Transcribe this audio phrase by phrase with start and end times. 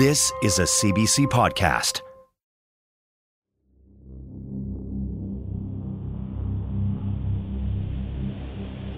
[0.00, 2.00] This is a CBC podcast.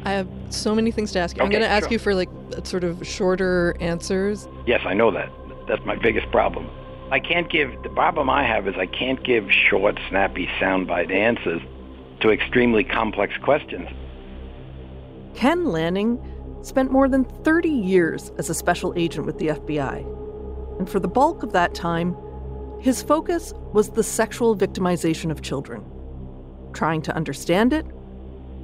[0.05, 1.43] I have so many things to ask you.
[1.43, 1.93] I'm going to ask sure.
[1.95, 2.29] you for like
[2.63, 4.47] sort of shorter answers.
[4.65, 5.29] Yes, I know that.
[5.67, 6.71] That's my biggest problem.
[7.11, 11.63] I can't give, the problem I have is I can't give short, snappy, soundbite answers
[12.21, 13.89] to extremely complex questions.
[15.35, 16.21] Ken Lanning
[16.63, 20.22] spent more than 30 years as a special agent with the FBI.
[20.79, 22.17] And for the bulk of that time,
[22.81, 25.85] his focus was the sexual victimization of children,
[26.73, 27.87] trying to understand it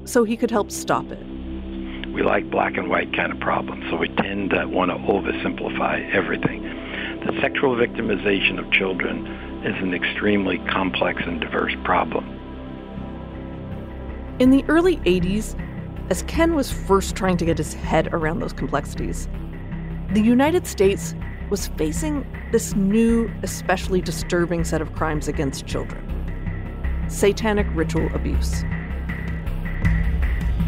[0.05, 1.25] so he could help stop it.
[2.13, 6.13] We like black and white kind of problems, so we tend to want to oversimplify
[6.13, 6.63] everything.
[7.25, 9.27] The sexual victimization of children
[9.65, 12.25] is an extremely complex and diverse problem.
[14.41, 15.57] In the early 80s,
[16.11, 19.29] as Ken was first trying to get his head around those complexities,
[20.15, 21.15] the United States
[21.51, 26.05] was facing this new, especially disturbing set of crimes against children
[27.09, 28.65] satanic ritual abuse.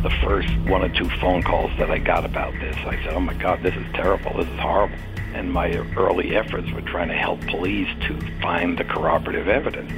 [0.03, 3.21] the first one or two phone calls that I got about this, I said, oh
[3.21, 4.35] my God, this is terrible.
[4.39, 4.97] This is horrible.
[5.35, 9.93] And my early efforts were trying to help police to find the corroborative evidence.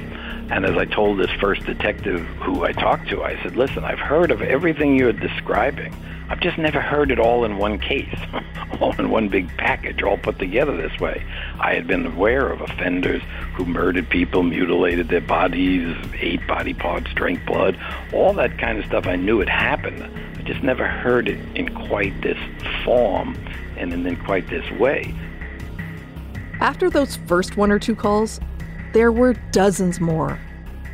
[0.51, 3.99] And as I told this first detective who I talked to, I said, listen, I've
[3.99, 5.95] heard of everything you're describing.
[6.33, 8.17] I've just never heard it all in one case,
[8.81, 11.23] all in one big package, all put together this way.
[11.59, 13.21] I had been aware of offenders
[13.53, 17.77] who murdered people, mutilated their bodies, ate body parts, drank blood,
[18.11, 19.05] all that kind of stuff.
[19.05, 20.01] I knew it happened.
[20.01, 22.39] I just never heard it in quite this
[22.83, 23.37] form
[23.77, 25.13] and in, quite this way.
[26.59, 28.39] After those first one or two calls,
[28.93, 30.39] there were dozens more.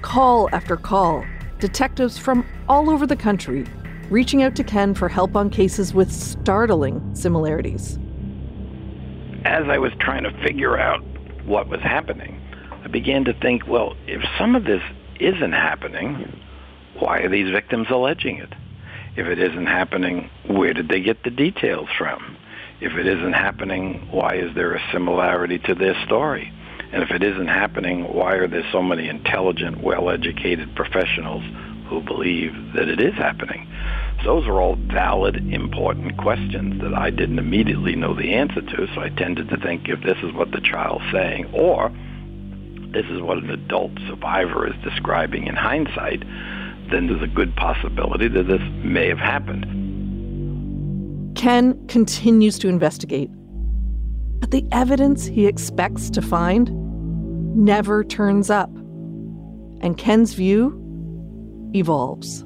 [0.02, 1.24] Call after call,
[1.60, 3.66] detectives from all over the country
[4.10, 8.00] reaching out to Ken for help on cases with startling similarities.
[9.46, 11.02] as I was trying to figure out
[11.46, 12.42] what was happening,
[12.84, 14.82] I began to think, well, if some of this
[15.20, 16.42] isn't happening,
[17.00, 18.54] why are these victims alleging it?
[19.16, 22.38] If it isn't happening, where did they get the details from?
[22.82, 26.54] If it isn't happening, why is there a similarity to their story?
[26.92, 31.44] And if it isn't happening, why are there so many intelligent, well-educated professionals
[31.88, 33.68] who believe that it is happening?
[34.26, 39.02] Those are all valid, important questions that I didn't immediately know the answer to, so
[39.02, 41.90] I tended to think if this is what the child's saying, or
[42.92, 46.24] this is what an adult survivor is describing in hindsight,
[46.92, 49.66] then there's a good possibility that this may have happened.
[51.38, 53.30] Ken continues to investigate,
[54.42, 56.70] but the evidence he expects to find
[57.56, 58.70] never turns up.
[59.82, 60.76] And Ken's view
[61.74, 62.44] evolves.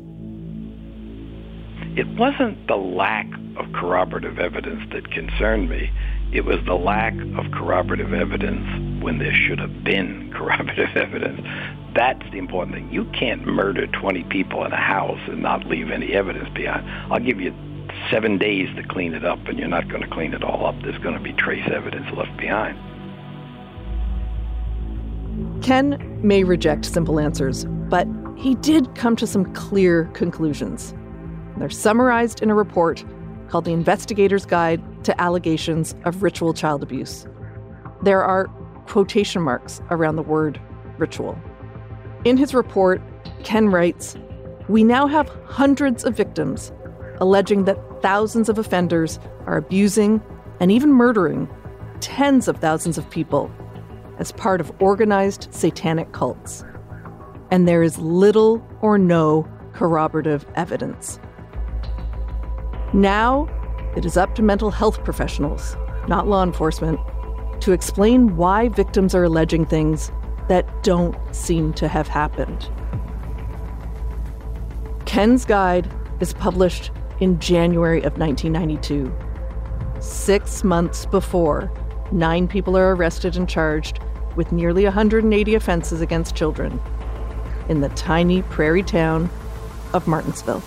[1.95, 5.91] It wasn't the lack of corroborative evidence that concerned me.
[6.31, 11.41] It was the lack of corroborative evidence when there should have been corroborative evidence.
[11.93, 12.91] That's the important thing.
[12.91, 16.89] You can't murder 20 people in a house and not leave any evidence behind.
[17.13, 17.53] I'll give you
[18.09, 20.73] seven days to clean it up, and you're not going to clean it all up.
[20.81, 22.75] There's going to be trace evidence left behind.
[25.63, 30.95] Ken may reject simple answers, but he did come to some clear conclusions.
[31.57, 33.03] They're summarized in a report
[33.49, 37.27] called The Investigator's Guide to Allegations of Ritual Child Abuse.
[38.01, 38.47] There are
[38.87, 40.59] quotation marks around the word
[40.97, 41.37] ritual.
[42.25, 43.01] In his report,
[43.43, 44.15] Ken writes
[44.67, 46.71] We now have hundreds of victims
[47.19, 50.21] alleging that thousands of offenders are abusing
[50.59, 51.47] and even murdering
[51.99, 53.51] tens of thousands of people
[54.19, 56.63] as part of organized satanic cults.
[57.51, 61.19] And there is little or no corroborative evidence.
[62.93, 63.49] Now,
[63.97, 65.75] it is up to mental health professionals,
[66.07, 66.99] not law enforcement,
[67.61, 70.11] to explain why victims are alleging things
[70.47, 72.69] that don't seem to have happened.
[75.05, 79.11] Ken's Guide is published in January of 1992,
[79.99, 81.71] six months before
[82.11, 83.99] nine people are arrested and charged
[84.35, 86.79] with nearly 180 offenses against children
[87.69, 89.29] in the tiny prairie town
[89.93, 90.61] of Martensville.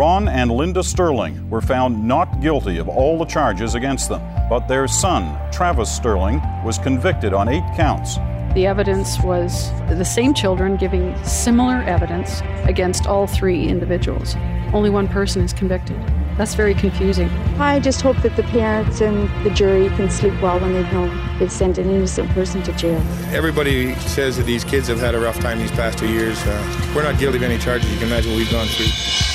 [0.00, 4.66] Ron and Linda Sterling were found not guilty of all the charges against them, but
[4.66, 8.14] their son, Travis Sterling, was convicted on eight counts.
[8.54, 14.36] The evidence was the same children giving similar evidence against all three individuals.
[14.72, 16.00] Only one person is convicted.
[16.38, 17.28] That's very confusing.
[17.58, 21.12] I just hope that the parents and the jury can sleep well when they know
[21.38, 23.02] they've sent an innocent person to jail.
[23.34, 26.40] Everybody says that these kids have had a rough time these past two years.
[26.46, 27.92] Uh, we're not guilty of any charges.
[27.92, 29.29] You can imagine what we've gone through.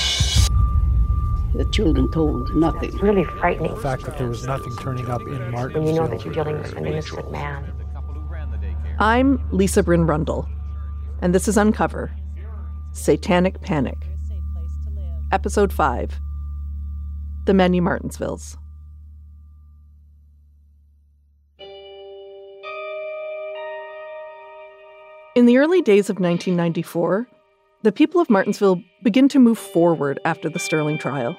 [1.56, 2.90] The children told nothing.
[2.90, 3.74] It's really frightening.
[3.74, 5.84] The fact that there was nothing turning up in Martin.
[5.84, 7.72] When you know that you're dealing with an innocent man.
[9.00, 10.50] I'm Lisa Bryn Rundle,
[11.22, 12.12] and this is Uncover
[12.92, 13.96] Satanic Panic.
[15.32, 16.20] Episode 5
[17.46, 18.58] The Many Martensvilles.
[25.36, 27.28] In the early days of 1994,
[27.84, 31.38] the people of Martensville begin to move forward after the Sterling trial.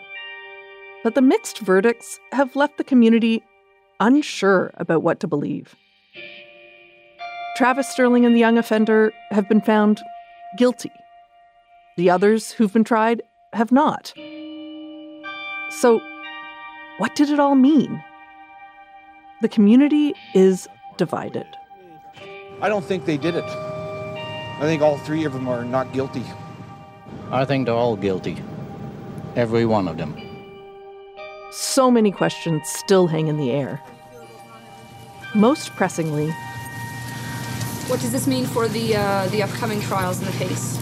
[1.06, 3.44] But the mixed verdicts have left the community
[4.00, 5.76] unsure about what to believe.
[7.56, 10.02] Travis Sterling and the young offender have been found
[10.58, 10.90] guilty.
[11.96, 13.22] The others who've been tried
[13.52, 14.14] have not.
[15.70, 16.00] So,
[16.98, 18.02] what did it all mean?
[19.42, 20.66] The community is
[20.96, 21.46] divided.
[22.60, 23.44] I don't think they did it.
[23.44, 26.24] I think all three of them are not guilty.
[27.30, 28.42] I think they're all guilty.
[29.36, 30.25] Every one of them.
[31.56, 33.82] So many questions still hang in the air.
[35.34, 36.30] Most pressingly,
[37.88, 40.76] what does this mean for the uh, the upcoming trials in the case?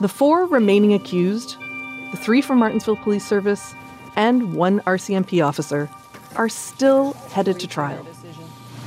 [0.00, 1.56] The four remaining accused,
[2.10, 3.74] the three from Martensville Police Service,
[4.14, 5.88] and one RCMP officer,
[6.36, 8.06] are still headed to trial.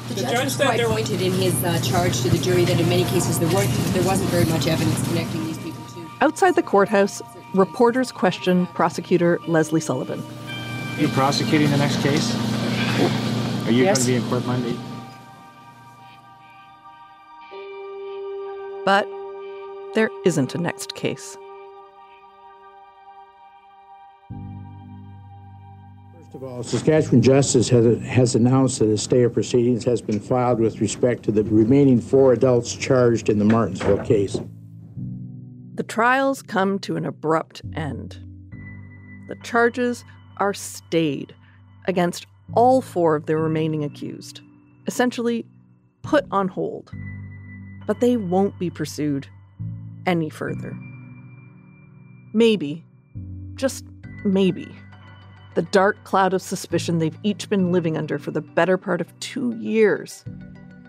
[0.08, 2.88] The, the judge was quite pointed in his uh, charge to the jury that in
[2.88, 6.08] many cases there weren't there wasn't very much evidence connecting these people to.
[6.22, 10.24] Outside the courthouse, reporters question prosecutor Leslie Sullivan.
[10.98, 12.36] Are you prosecuting the next case?
[13.66, 14.06] Are you yes.
[14.06, 14.78] going to be in court Monday?
[18.86, 19.08] But
[19.94, 21.38] there isn't a next case.
[26.14, 30.20] First of all, Saskatchewan Justice has, has announced that a stay of proceedings has been
[30.20, 34.40] filed with respect to the remaining four adults charged in the Martensville case.
[35.76, 38.20] The trials come to an abrupt end.
[39.28, 40.04] The charges
[40.38, 41.34] are stayed
[41.86, 44.42] against all four of the remaining accused,
[44.88, 45.46] essentially
[46.04, 46.92] put on hold
[47.92, 49.28] but they won't be pursued
[50.06, 50.78] any further.
[52.34, 52.86] Maybe,
[53.56, 53.86] just
[54.24, 54.74] maybe,
[55.56, 59.20] the dark cloud of suspicion they've each been living under for the better part of
[59.20, 60.24] two years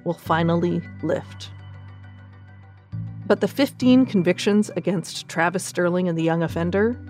[0.05, 1.50] will finally lift.
[3.32, 7.00] But the 15 convictions against Travis Sterling and the young offender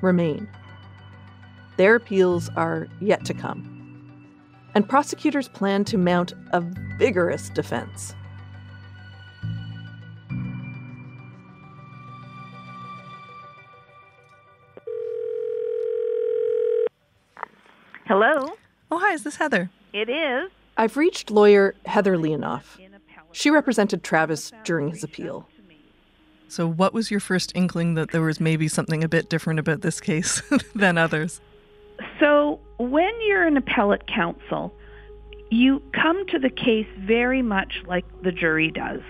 [0.00, 0.48] remain.
[1.76, 3.60] Their appeals are yet to come.
[4.74, 6.62] And prosecutors plan to mount a
[6.96, 8.14] vigorous defense.
[18.06, 18.46] Hello.
[18.90, 19.68] Oh, hi, is this Heather?
[19.92, 20.50] It is.
[20.78, 22.78] I've reached lawyer Heather Leonoff.
[23.32, 25.46] She represented Travis during his appeal.
[26.50, 29.82] So, what was your first inkling that there was maybe something a bit different about
[29.82, 30.42] this case
[30.74, 31.40] than others?
[32.18, 34.74] So, when you're an appellate counsel,
[35.50, 39.00] you come to the case very much like the jury does.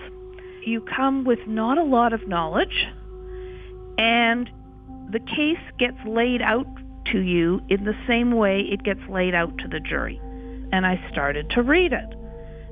[0.67, 2.87] You come with not a lot of knowledge,
[3.97, 4.47] and
[5.09, 6.67] the case gets laid out
[7.05, 10.21] to you in the same way it gets laid out to the jury.
[10.71, 12.17] And I started to read it.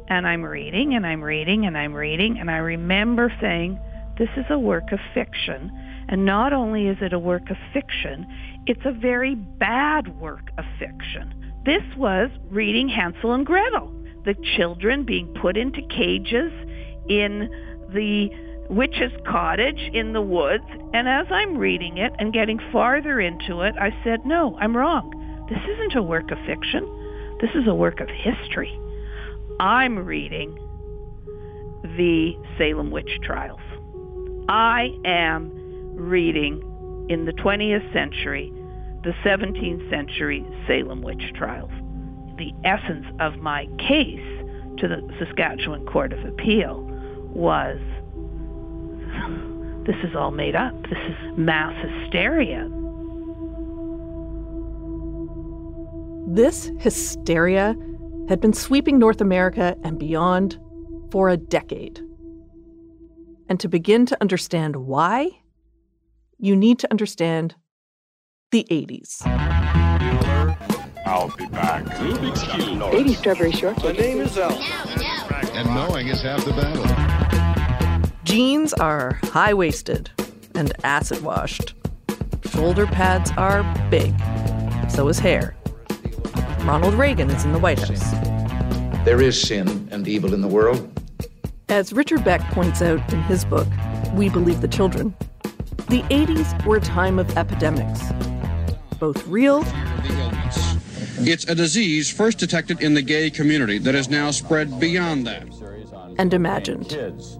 [0.10, 3.80] And I'm reading and I'm reading and I'm reading and I remember saying,
[4.20, 5.72] this is a work of fiction.
[6.10, 8.28] And not only is it a work of fiction,
[8.68, 11.34] it's a very bad work of fiction.
[11.66, 13.92] This was reading Hansel and Gretel,
[14.26, 16.52] the children being put into cages
[17.08, 17.50] in
[17.94, 18.30] the
[18.70, 20.66] witch's cottage in the woods.
[20.94, 25.48] And as I'm reading it and getting farther into it, I said, no, I'm wrong.
[25.50, 27.38] This isn't a work of fiction.
[27.42, 28.78] This is a work of history.
[29.60, 30.56] I'm reading
[31.84, 33.62] the Salem witch trials.
[34.50, 35.51] I am
[35.96, 38.51] reading in the 20th century
[39.03, 41.70] the 17th century Salem witch trials.
[42.38, 44.25] The essence of my case
[44.79, 46.82] to the Saskatchewan Court of Appeal
[47.32, 47.77] was
[49.86, 50.74] this is all made up.
[50.89, 52.68] This is mass hysteria.
[56.27, 57.75] This hysteria
[58.27, 60.58] had been sweeping North America and beyond
[61.12, 62.01] for a decade.
[63.50, 65.41] And to begin to understand why,
[66.38, 67.56] you need to understand
[68.51, 69.25] the 80s.
[71.06, 71.84] I'll be back.
[72.94, 73.84] 80 strawberry shortcake.
[73.84, 74.51] My name is Al.
[75.53, 76.86] And knowing is half the battle.
[78.24, 80.12] Jeans are high waisted
[80.53, 81.74] and acid washed.
[82.51, 84.13] Shoulder pads are big.
[84.91, 85.56] So is hair.
[86.60, 88.12] Ronald Reagan is in the White House.
[89.06, 90.99] There is sin and evil in the world.
[91.70, 93.68] As Richard Beck points out in his book,
[94.14, 95.16] We Believe the Children,
[95.88, 98.02] the 80s were a time of epidemics,
[99.00, 99.64] both real
[101.20, 105.48] It's a disease first detected in the gay community that has now spread beyond that.
[106.18, 106.90] and imagined.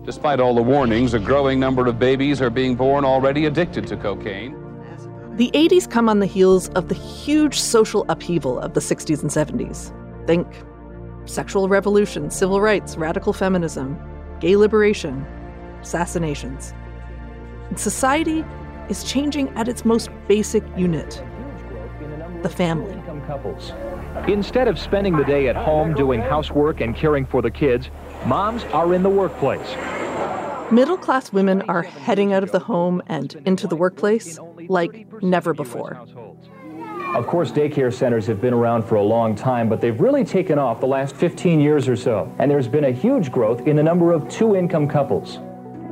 [0.06, 3.98] Despite all the warnings, a growing number of babies are being born already addicted to
[3.98, 4.56] cocaine.
[5.38, 9.32] The 80s come on the heels of the huge social upheaval of the 60s and
[9.32, 9.92] 70s.
[10.28, 10.48] Think
[11.26, 14.00] sexual revolution, civil rights, radical feminism,
[14.40, 15.26] gay liberation,
[15.82, 16.74] assassinations.
[17.70, 18.46] And society
[18.90, 21.24] is changing at its most basic unit
[22.42, 22.94] the family.
[24.32, 27.90] Instead of spending the day at home doing housework and caring for the kids,
[28.26, 29.76] moms are in the workplace.
[30.72, 35.54] Middle class women are heading out of the home and into the workplace like never
[35.54, 36.00] before.
[37.16, 40.60] Of course, daycare centers have been around for a long time, but they've really taken
[40.60, 42.32] off the last 15 years or so.
[42.38, 45.40] And there's been a huge growth in the number of two income couples.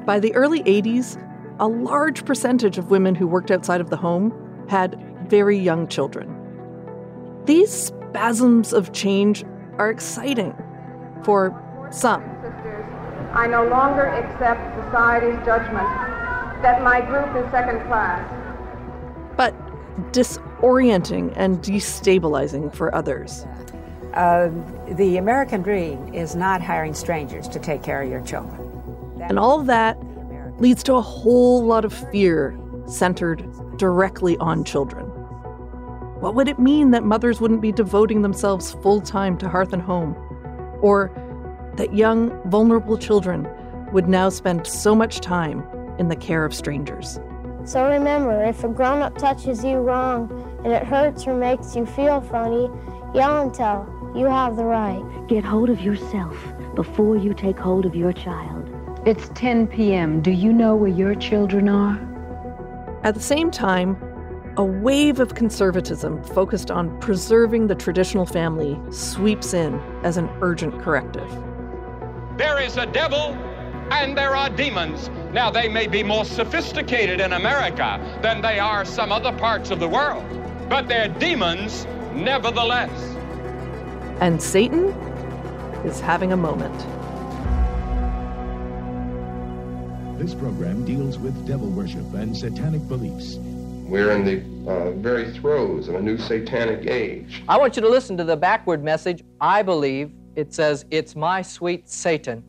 [0.06, 1.22] By the early 80s,
[1.60, 4.32] a large percentage of women who worked outside of the home
[4.70, 6.34] had very young children.
[7.46, 9.44] These spasms of change
[9.80, 10.54] are exciting
[11.24, 11.52] for
[11.90, 12.24] some.
[13.34, 15.88] I no longer accept society's judgment
[16.62, 18.22] that my group is second class.
[19.36, 19.54] but
[20.58, 23.46] disorienting and destabilizing for others.
[24.14, 24.50] Uh,
[24.96, 28.60] the American dream is not hiring strangers to take care of your children.
[29.22, 29.98] And all of that
[30.60, 33.46] leads to a whole lot of fear centered
[33.78, 35.06] directly on children.
[36.20, 39.82] What would it mean that mothers wouldn't be devoting themselves full time to hearth and
[39.82, 40.16] home?
[40.82, 41.12] Or
[41.76, 43.48] that young, vulnerable children
[43.92, 45.64] would now spend so much time
[46.00, 47.20] in the care of strangers?
[47.68, 50.32] So remember, if a grown up touches you wrong
[50.64, 52.70] and it hurts or makes you feel funny,
[53.14, 53.86] yell and tell.
[54.16, 55.04] You have the right.
[55.28, 56.34] Get hold of yourself
[56.76, 58.70] before you take hold of your child.
[59.06, 60.22] It's 10 p.m.
[60.22, 62.00] Do you know where your children are?
[63.04, 63.98] At the same time,
[64.56, 70.82] a wave of conservatism focused on preserving the traditional family sweeps in as an urgent
[70.82, 71.30] corrective.
[72.38, 73.38] There is a devil
[73.92, 75.10] and there are demons.
[75.34, 79.80] Now, they may be more sophisticated in America than they are some other parts of
[79.80, 80.26] the world,
[80.70, 82.92] but they're demons nevertheless.
[84.20, 84.86] And Satan
[85.86, 86.76] is having a moment.
[90.20, 93.36] This program deals with devil worship and satanic beliefs.
[93.88, 97.44] We're in the uh, very throes of a new satanic age.
[97.48, 99.24] I want you to listen to the backward message.
[99.40, 102.44] I believe it says, It's my sweet Satan.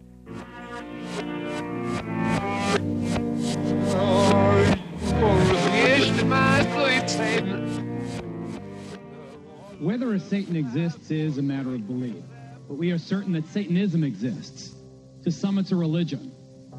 [9.80, 12.24] Whether a Satan exists is a matter of belief,
[12.66, 14.74] but we are certain that Satanism exists.
[15.22, 16.32] To some, it's a religion.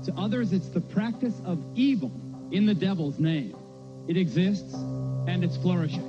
[0.03, 2.11] To others, it's the practice of evil
[2.51, 3.55] in the devil's name.
[4.09, 4.73] It exists
[5.27, 6.03] and it's flourishing.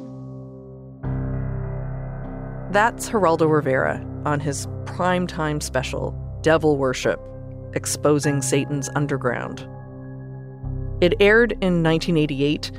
[2.73, 7.21] That's Geraldo Rivera on his primetime special, Devil Worship
[7.75, 9.61] Exposing Satan's Underground.
[11.01, 12.73] It aired in 1988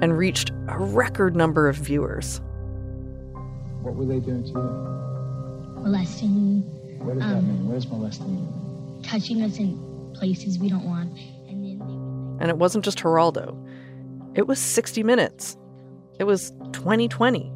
[0.00, 2.40] and reached a record number of viewers.
[3.82, 5.78] What were they doing to you?
[5.82, 6.62] molesting,
[7.00, 7.66] What does that Um, mean?
[7.66, 8.48] What does molesting mean?
[9.02, 9.76] touching us in
[10.14, 11.12] places we don't want.
[12.40, 13.56] And it wasn't just Geraldo,
[14.34, 15.56] it was 60 Minutes.
[16.18, 17.48] It was 2020.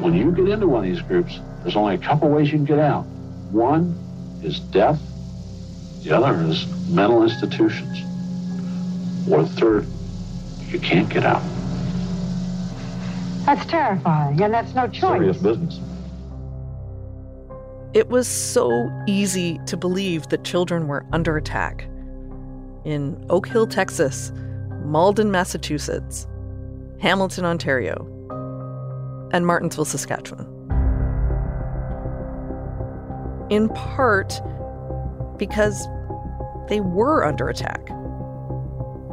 [0.00, 2.64] When you get into one of these groups, there's only a couple ways you can
[2.64, 3.04] get out.
[3.52, 3.94] One
[4.42, 5.00] is death,
[6.02, 7.98] the other is mental institutions.
[9.30, 9.86] Or third,
[10.68, 11.42] you can't get out.
[13.52, 15.18] That's terrifying, and that's no choice.
[15.18, 15.78] Serious business.
[17.92, 21.86] It was so easy to believe that children were under attack.
[22.86, 24.32] In Oak Hill, Texas,
[24.86, 26.26] Malden, Massachusetts,
[26.98, 28.06] Hamilton, Ontario,
[29.34, 30.46] and Martensville, Saskatchewan.
[33.50, 34.40] In part
[35.36, 35.86] because
[36.70, 37.86] they were under attack,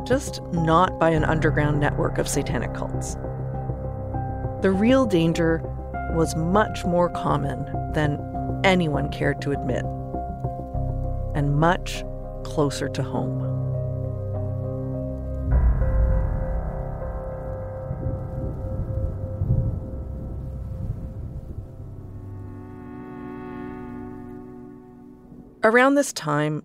[0.07, 3.17] just not by an underground network of satanic cults.
[4.61, 5.61] The real danger
[6.13, 7.63] was much more common
[7.93, 8.19] than
[8.65, 9.85] anyone cared to admit,
[11.33, 12.03] and much
[12.43, 13.45] closer to home.
[25.63, 26.63] Around this time,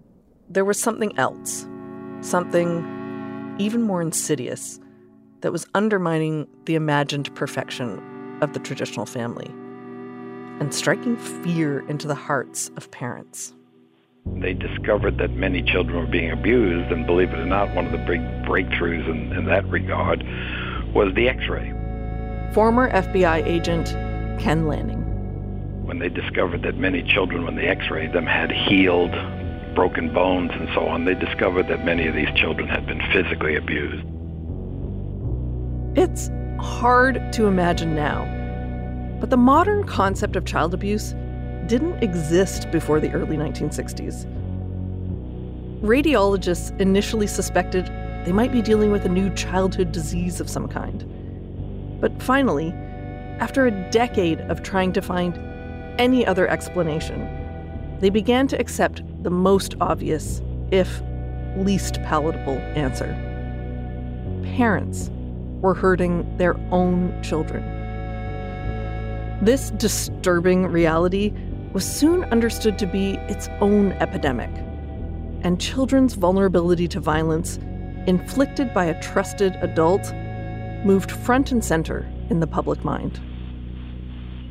[0.49, 1.65] there was something else,
[2.23, 4.81] something even more insidious
[5.45, 8.03] that was undermining the imagined perfection
[8.41, 9.45] of the traditional family
[10.59, 13.53] and striking fear into the hearts of parents.
[14.25, 17.93] They discovered that many children were being abused, and believe it or not, one of
[17.93, 20.23] the big breakthroughs in, in that regard
[20.95, 21.75] was the x ray.
[22.55, 23.89] Former FBI agent
[24.41, 25.03] Ken Lanning.
[25.85, 29.13] When they discovered that many children, when they x rayed them, had healed
[29.75, 33.57] broken bones and so on, they discovered that many of these children had been physically
[33.57, 34.07] abused.
[35.97, 38.25] It's hard to imagine now,
[39.21, 41.15] but the modern concept of child abuse
[41.69, 44.27] didn't exist before the early 1960s.
[45.83, 47.87] Radiologists initially suspected
[48.27, 51.07] they might be dealing with a new childhood disease of some kind.
[52.01, 52.73] But finally,
[53.39, 55.39] after a decade of trying to find
[56.01, 61.01] any other explanation, they began to accept the most obvious, if
[61.57, 63.13] least palatable, answer.
[64.57, 65.11] Parents
[65.65, 67.65] were hurting their own children.
[69.41, 71.33] This disturbing reality
[71.73, 74.51] was soon understood to be its own epidemic,
[75.41, 77.59] and children's vulnerability to violence,
[78.07, 80.13] inflicted by a trusted adult,
[80.85, 83.19] moved front and center in the public mind.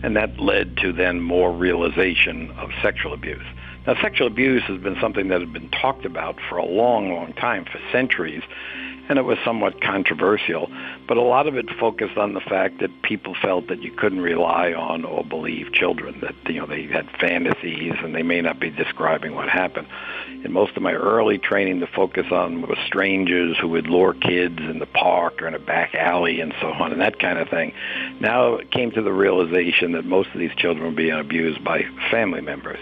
[0.01, 3.45] And that led to then more realization of sexual abuse.
[3.85, 7.33] Now, sexual abuse has been something that had been talked about for a long, long
[7.33, 8.41] time, for centuries,
[9.09, 10.69] and it was somewhat controversial.
[11.07, 14.21] But a lot of it focused on the fact that people felt that you couldn't
[14.21, 18.59] rely on or believe children, that you know they had fantasies and they may not
[18.59, 19.87] be describing what happened.
[20.43, 24.59] In most of my early training, the focus on was strangers who would lure kids
[24.59, 27.49] in the park or in a back alley and so on and that kind of
[27.49, 27.73] thing.
[28.19, 31.83] Now it came to the realization that most of these children were being abused by
[32.11, 32.79] family members.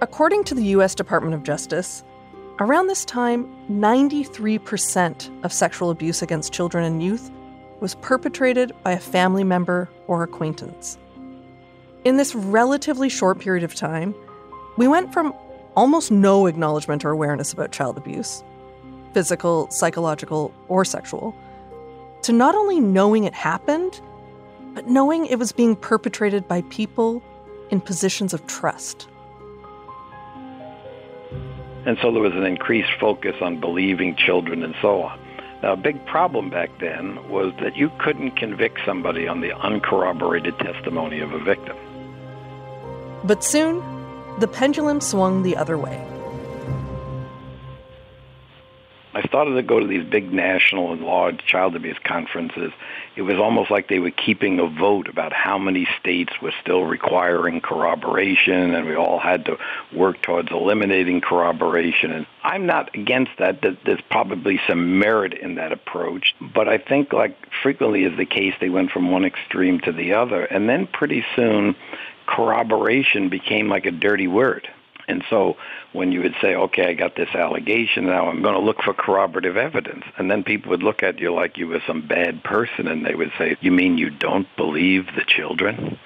[0.00, 0.94] According to the U.S.
[0.94, 2.04] Department of Justice,
[2.60, 7.30] around this time, 93% of sexual abuse against children and youth
[7.80, 10.98] was perpetrated by a family member or acquaintance.
[12.04, 14.14] In this relatively short period of time,
[14.76, 15.34] we went from
[15.76, 18.42] almost no acknowledgement or awareness about child abuse,
[19.14, 21.36] physical, psychological, or sexual,
[22.22, 24.00] to not only knowing it happened,
[24.74, 27.22] but knowing it was being perpetrated by people
[27.70, 29.08] in positions of trust.
[31.86, 35.18] And so there was an increased focus on believing children and so on.
[35.62, 40.58] Now, a big problem back then was that you couldn't convict somebody on the uncorroborated
[40.58, 41.76] testimony of a victim.
[43.24, 43.82] But soon,
[44.38, 46.04] the pendulum swung the other way.
[49.18, 52.70] I started to go to these big national and large child abuse conferences.
[53.16, 56.84] It was almost like they were keeping a vote about how many states were still
[56.84, 59.58] requiring corroboration, and we all had to
[59.92, 62.12] work towards eliminating corroboration.
[62.12, 63.60] And I'm not against that.
[63.60, 68.54] There's probably some merit in that approach, but I think, like frequently is the case,
[68.60, 71.74] they went from one extreme to the other, and then pretty soon,
[72.26, 74.68] corroboration became like a dirty word.
[75.08, 75.56] And so
[75.92, 78.92] when you would say, okay, I got this allegation, now I'm going to look for
[78.92, 80.04] corroborative evidence.
[80.18, 83.14] And then people would look at you like you were some bad person and they
[83.14, 85.98] would say, you mean you don't believe the children?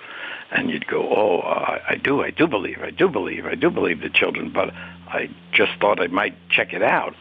[0.52, 3.70] And you'd go, oh, uh, I do, I do believe, I do believe, I do
[3.70, 4.72] believe the children, but
[5.08, 7.14] I just thought I might check it out.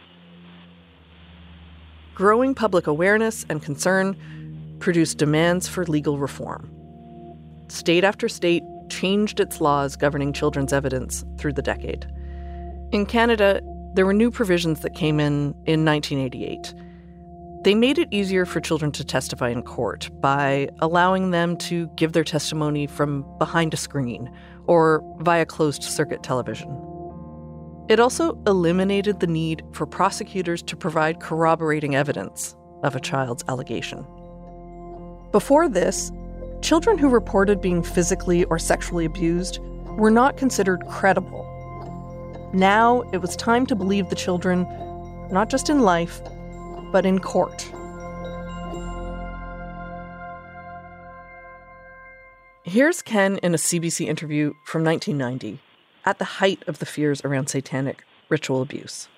[2.14, 6.70] Growing public awareness and concern produced demands for legal reform.
[7.68, 12.06] State after state changed its laws governing children's evidence through the decade.
[12.92, 13.62] In Canada,
[13.94, 16.74] there were new provisions that came in in 1988.
[17.64, 22.12] They made it easier for children to testify in court by allowing them to give
[22.12, 24.30] their testimony from behind a screen
[24.66, 26.68] or via closed circuit television.
[27.88, 34.04] It also eliminated the need for prosecutors to provide corroborating evidence of a child's allegation.
[35.30, 36.12] Before this,
[36.62, 39.58] children who reported being physically or sexually abused
[39.98, 41.48] were not considered credible.
[42.54, 44.62] Now it was time to believe the children,
[45.30, 46.22] not just in life,
[46.92, 47.68] but in court.
[52.62, 55.60] Here's Ken in a CBC interview from 1990,
[56.04, 59.08] at the height of the fears around satanic ritual abuse.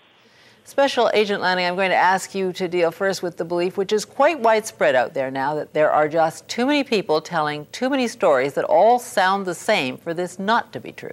[0.67, 3.93] Special Agent Lanning, I'm going to ask you to deal first with the belief, which
[3.93, 7.91] is quite widespread out there now, that there are just too many people telling too
[7.91, 11.13] many stories that all sound the same for this not to be true.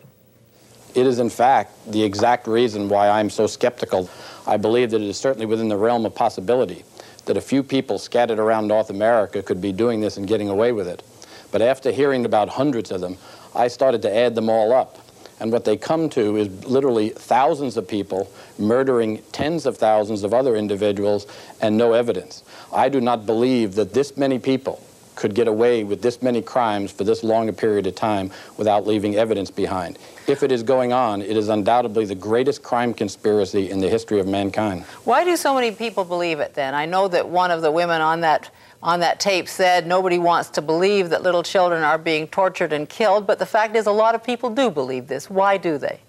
[0.96, 4.10] It is, in fact, the exact reason why I'm so skeptical.
[4.48, 6.86] I believe that it is certainly within the realm of possibility
[7.26, 10.72] that a few people scattered around North America could be doing this and getting away
[10.72, 11.04] with it.
[11.52, 13.18] But after hearing about hundreds of them,
[13.54, 14.98] I started to add them all up.
[15.42, 20.36] And what they come to is literally thousands of people murdering tens of thousands of
[20.36, 21.26] other individuals
[21.60, 22.44] and no evidence.
[22.72, 24.82] I do not believe that this many people
[25.16, 28.86] could get away with this many crimes for this long a period of time without
[28.86, 29.98] leaving evidence behind.
[30.28, 34.20] If it is going on, it is undoubtedly the greatest crime conspiracy in the history
[34.20, 34.84] of mankind.
[35.04, 36.76] Why do so many people believe it then?
[36.76, 38.52] I know that one of the women on that
[38.84, 42.90] on that tape said nobody wants to believe that little children are being tortured and
[42.90, 45.30] killed, but the fact is a lot of people do believe this.
[45.30, 46.00] Why do they?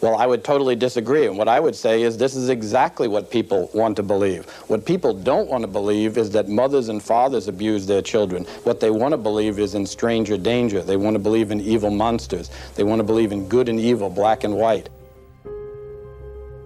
[0.00, 1.26] Well, I would totally disagree.
[1.26, 4.46] And what I would say is this is exactly what people want to believe.
[4.68, 8.44] What people don't want to believe is that mothers and fathers abuse their children.
[8.64, 10.82] What they want to believe is in stranger danger.
[10.82, 12.50] They want to believe in evil monsters.
[12.74, 14.88] They want to believe in good and evil, black and white.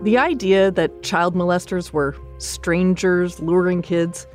[0.03, 4.27] The idea that child molesters were strangers luring kids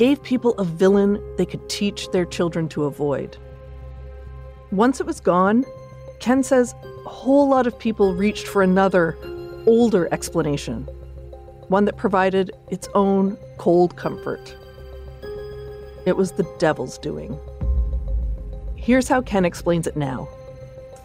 [0.00, 3.36] gave people a villain they could teach their children to avoid.
[4.72, 5.62] Once it was gone,
[6.20, 9.18] Ken says a whole lot of people reached for another,
[9.66, 10.84] older explanation,
[11.68, 14.56] one that provided its own cold comfort.
[16.06, 17.38] It was the devil's doing.
[18.76, 20.30] Here's how Ken explains it now,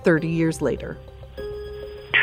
[0.05, 0.97] 30 years later.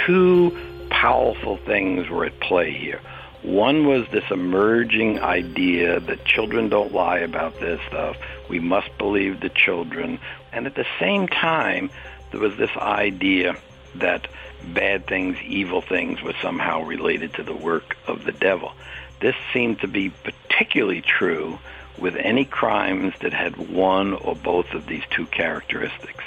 [0.06, 0.56] Two
[0.88, 3.02] powerful things were at play here.
[3.42, 8.16] One was this emerging idea that children don't lie about this stuff.
[8.48, 10.20] We must believe the children.
[10.52, 11.90] And at the same time,
[12.30, 13.56] there was this idea
[13.96, 14.28] that
[14.64, 18.72] bad things, evil things, were somehow related to the work of the devil.
[19.20, 21.58] This seemed to be particularly true
[21.98, 26.24] with any crimes that had one or both of these two characteristics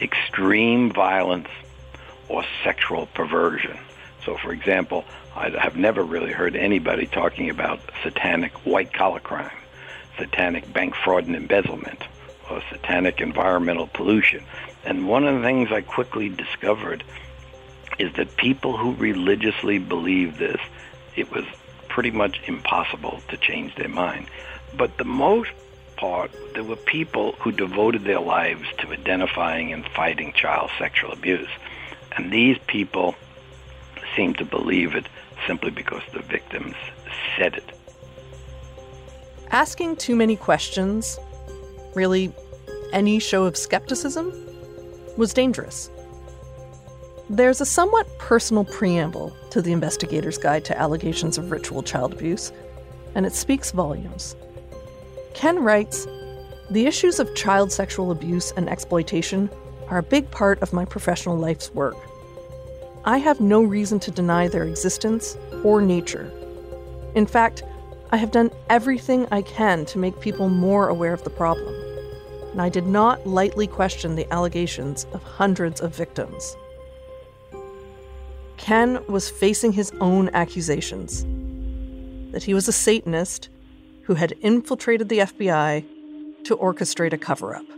[0.00, 1.48] extreme violence
[2.28, 3.78] or sexual perversion.
[4.24, 5.04] So, for example,
[5.36, 9.50] I have never really heard anybody talking about satanic white collar crime,
[10.18, 12.02] satanic bank fraud and embezzlement,
[12.50, 14.44] or satanic environmental pollution.
[14.84, 17.04] And one of the things I quickly discovered
[17.98, 20.60] is that people who religiously believe this,
[21.16, 21.44] it was
[21.88, 24.28] pretty much impossible to change their mind.
[24.74, 25.50] But the most
[25.96, 31.50] part, there were people who devoted their lives to identifying and fighting child sexual abuse.
[32.16, 33.14] And these people
[34.14, 35.06] seemed to believe it
[35.46, 36.74] simply because the victims
[37.36, 37.64] said it.
[39.50, 41.18] Asking too many questions,
[41.94, 42.32] really
[42.92, 44.32] any show of skepticism,
[45.16, 45.90] was dangerous.
[47.28, 52.52] There's a somewhat personal preamble to the investigator's guide to allegations of ritual child abuse,
[53.14, 54.36] and it speaks volumes.
[55.34, 56.06] Ken writes
[56.70, 59.50] The issues of child sexual abuse and exploitation
[59.88, 61.96] are a big part of my professional life's work.
[63.06, 66.28] I have no reason to deny their existence or nature.
[67.14, 67.62] In fact,
[68.10, 71.72] I have done everything I can to make people more aware of the problem,
[72.50, 76.56] and I did not lightly question the allegations of hundreds of victims.
[78.56, 81.24] Ken was facing his own accusations
[82.32, 83.50] that he was a Satanist
[84.02, 85.84] who had infiltrated the FBI
[86.42, 87.75] to orchestrate a cover up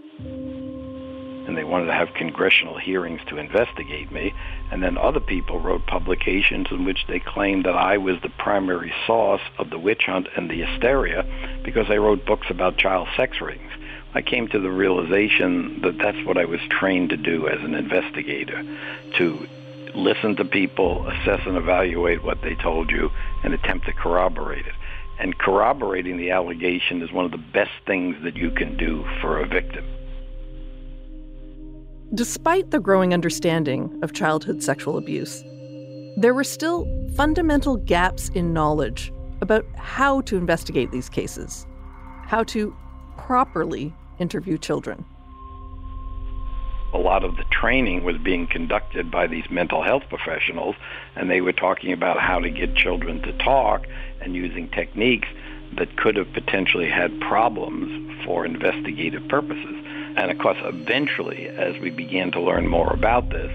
[1.48, 4.34] and they wanted to have congressional hearings to investigate me.
[4.70, 8.92] And then other people wrote publications in which they claimed that I was the primary
[9.06, 11.24] source of the witch hunt and the hysteria
[11.64, 13.72] because I wrote books about child sex rings.
[14.14, 17.74] I came to the realization that that's what I was trained to do as an
[17.74, 18.62] investigator,
[19.16, 19.48] to
[19.94, 23.10] listen to people, assess and evaluate what they told you,
[23.42, 24.74] and attempt to corroborate it.
[25.18, 29.40] And corroborating the allegation is one of the best things that you can do for
[29.40, 29.84] a victim.
[32.14, 35.44] Despite the growing understanding of childhood sexual abuse,
[36.16, 41.66] there were still fundamental gaps in knowledge about how to investigate these cases,
[42.24, 42.74] how to
[43.18, 45.04] properly interview children.
[46.94, 50.76] A lot of the training was being conducted by these mental health professionals,
[51.14, 53.86] and they were talking about how to get children to talk
[54.22, 55.28] and using techniques
[55.76, 59.84] that could have potentially had problems for investigative purposes.
[60.18, 63.52] And of course, eventually, as we began to learn more about this,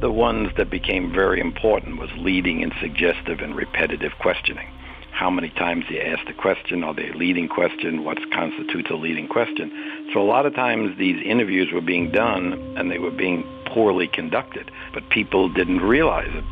[0.00, 4.68] the ones that became very important was leading and suggestive and repetitive questioning.
[5.10, 6.84] How many times you ask the question?
[6.84, 8.04] Are they a leading question?
[8.04, 9.72] What constitutes a leading question?
[10.14, 14.06] So a lot of times these interviews were being done and they were being poorly
[14.06, 16.44] conducted, but people didn't realize it.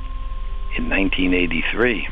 [0.76, 2.08] In 1983,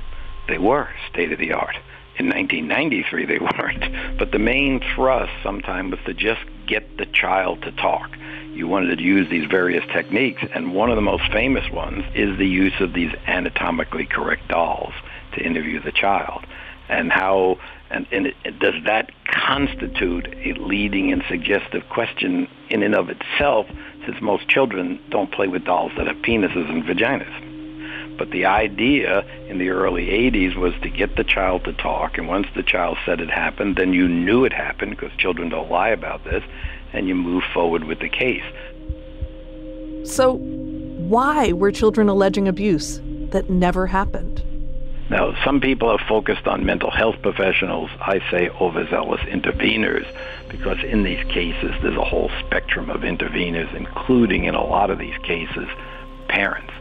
[0.47, 1.77] they were state of the art.
[2.17, 4.19] In 1993, they weren't.
[4.19, 8.11] But the main thrust sometimes was to just get the child to talk.
[8.53, 12.39] You wanted to use these various techniques, and one of the most famous ones is
[12.39, 14.93] the use of these anatomically correct dolls
[15.33, 16.47] to interview the child.
[16.89, 17.59] And how,
[17.91, 23.67] and, and it, does that constitute a leading and suggestive question in and of itself
[24.07, 27.44] since most children don't play with dolls that have penises and vaginas.
[28.17, 32.29] But the idea in the early 80s was to get the child to talk, and
[32.29, 35.91] once the child said it happened, then you knew it happened because children don't lie
[35.91, 36.45] about this,
[36.93, 38.45] and you move forward with the case.
[40.05, 43.01] So, why were children alleging abuse
[43.31, 44.43] that never happened?
[45.11, 47.91] Now, some people have focused on mental health professionals.
[48.01, 50.07] I say overzealous interveners
[50.49, 54.99] because in these cases there's a whole spectrum of interveners, including in a lot of
[54.99, 55.69] these cases,
[56.29, 56.73] parents.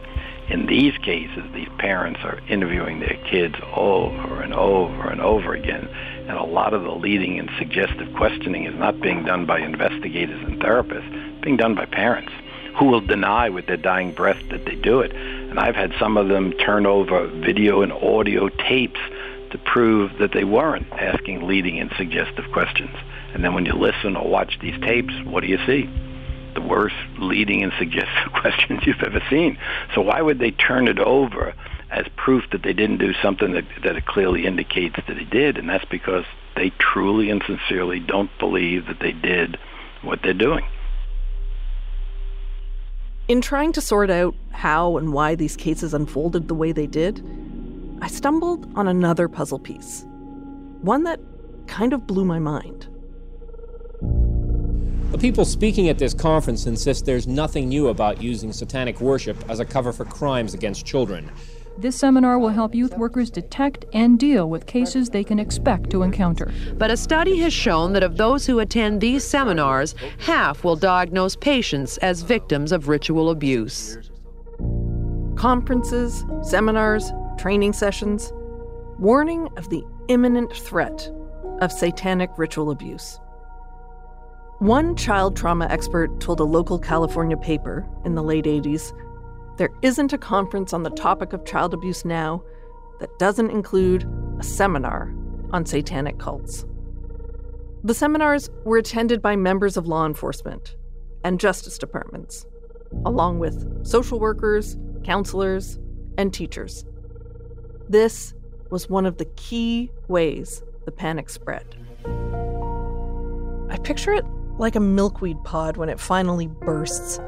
[0.48, 5.88] In these cases, these parents are interviewing their kids over and over and over again,
[6.28, 10.42] and a lot of the leading and suggestive questioning is not being done by investigators
[10.44, 12.32] and therapists, being done by parents
[12.76, 15.12] who will deny with their dying breath that they do it.
[15.14, 19.00] And I've had some of them turn over video and audio tapes
[19.50, 22.94] to prove that they weren't asking leading and suggestive questions.
[23.32, 25.88] And then when you listen or watch these tapes, what do you see?
[26.54, 29.58] The worst leading and suggestive questions you've ever seen.
[29.94, 31.54] So why would they turn it over
[31.90, 35.58] as proof that they didn't do something that, that it clearly indicates that they did?
[35.58, 36.24] And that's because
[36.56, 39.58] they truly and sincerely don't believe that they did
[40.02, 40.64] what they're doing.
[43.26, 47.24] In trying to sort out how and why these cases unfolded the way they did,
[48.02, 50.04] I stumbled on another puzzle piece.
[50.82, 51.20] One that
[51.66, 52.86] kind of blew my mind.
[55.14, 59.60] The people speaking at this conference insist there's nothing new about using satanic worship as
[59.60, 61.30] a cover for crimes against children.
[61.78, 66.02] This seminar will help youth workers detect and deal with cases they can expect to
[66.02, 66.52] encounter.
[66.78, 71.36] But a study has shown that of those who attend these seminars, half will diagnose
[71.36, 73.96] patients as victims of ritual abuse.
[75.36, 78.32] Conferences, seminars, training sessions,
[78.98, 81.08] warning of the imminent threat
[81.60, 83.20] of satanic ritual abuse.
[84.64, 88.94] One child trauma expert told a local California paper in the late 80s
[89.58, 92.42] there isn't a conference on the topic of child abuse now
[92.98, 94.08] that doesn't include
[94.40, 95.14] a seminar
[95.50, 96.64] on satanic cults.
[97.82, 100.76] The seminars were attended by members of law enforcement
[101.24, 102.46] and justice departments,
[103.04, 105.78] along with social workers, counselors,
[106.16, 106.86] and teachers.
[107.90, 108.32] This
[108.70, 111.66] was one of the key ways the panic spread.
[113.68, 114.24] I picture it
[114.58, 117.18] like a milkweed pod when it finally bursts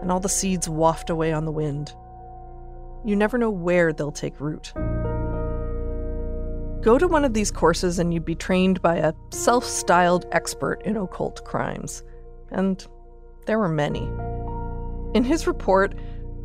[0.00, 1.94] and all the seeds waft away on the wind.
[3.04, 4.72] You never know where they'll take root.
[6.82, 10.82] Go to one of these courses and you'd be trained by a self styled expert
[10.84, 12.02] in occult crimes.
[12.50, 12.84] And
[13.46, 14.10] there were many.
[15.14, 15.94] In his report,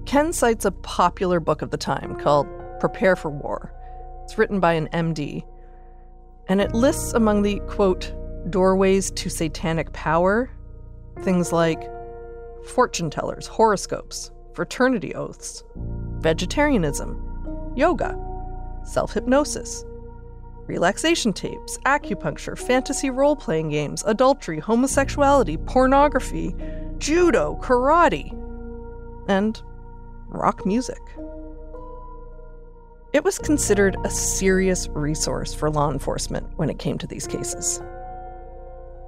[0.05, 2.47] Ken cites a popular book of the time called
[2.79, 3.73] Prepare for War.
[4.23, 5.43] It's written by an MD.
[6.47, 8.13] And it lists among the, quote,
[8.51, 10.49] doorways to satanic power.
[11.21, 11.81] Things like
[12.65, 15.63] fortune tellers, horoscopes, fraternity oaths,
[16.19, 18.17] vegetarianism, yoga,
[18.83, 19.85] self hypnosis,
[20.67, 26.55] relaxation tapes, acupuncture, fantasy role playing games, adultery, homosexuality, pornography,
[26.97, 28.31] judo, karate,
[29.27, 29.61] and
[30.27, 31.01] rock music.
[33.13, 37.81] It was considered a serious resource for law enforcement when it came to these cases.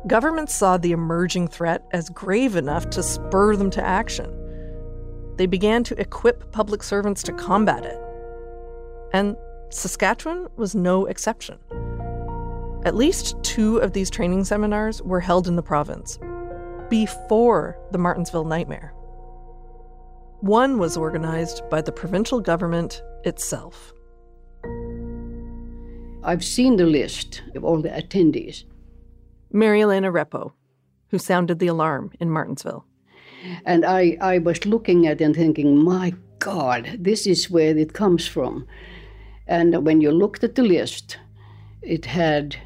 [0.07, 4.33] Governments saw the emerging threat as grave enough to spur them to action.
[5.35, 7.99] They began to equip public servants to combat it.
[9.13, 9.35] And
[9.69, 11.59] Saskatchewan was no exception.
[12.85, 16.17] At least two of these training seminars were held in the province
[16.89, 18.93] before the Martensville nightmare.
[20.39, 23.93] One was organized by the provincial government itself.
[26.23, 28.63] I've seen the list of all the attendees.
[29.51, 30.53] Mary Elena Repo,
[31.09, 32.83] who sounded the alarm in Martensville.
[33.65, 37.93] And I, I was looking at it and thinking, my God, this is where it
[37.93, 38.67] comes from.
[39.47, 41.17] And when you looked at the list,
[41.81, 42.57] it had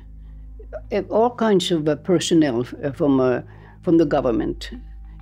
[0.91, 3.41] uh, all kinds of uh, personnel uh, from, uh,
[3.81, 4.71] from the government,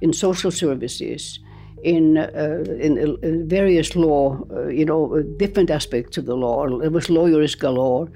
[0.01, 1.39] in social services,
[1.83, 6.65] in, uh, in, various law, uh, you know, different aspects of the law.
[6.81, 8.09] It was lawyers galore.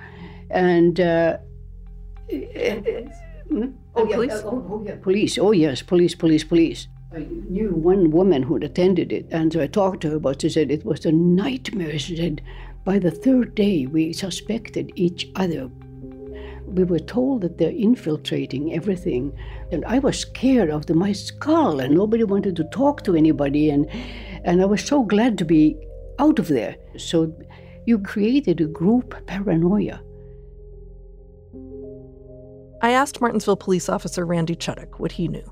[0.50, 1.00] And
[3.50, 3.68] Hmm?
[3.96, 4.34] Oh, yeah, police?
[4.34, 5.38] Uh, oh, oh, yeah, police.
[5.38, 6.88] Oh, yes, police, police, police.
[7.14, 10.42] I knew one woman who attended it, and so I talked to her about it.
[10.42, 11.98] She said it was a nightmare.
[11.98, 12.42] She said,
[12.84, 15.70] by the third day, we suspected each other.
[16.68, 19.32] We were told that they're infiltrating everything,
[19.72, 23.70] and I was scared of the, my skull, and nobody wanted to talk to anybody,
[23.70, 23.90] and
[24.44, 25.78] and I was so glad to be
[26.20, 26.76] out of there.
[26.98, 27.34] So,
[27.86, 30.02] you created a group paranoia.
[32.86, 35.52] I asked Martensville police officer Randy Chuddock what he knew.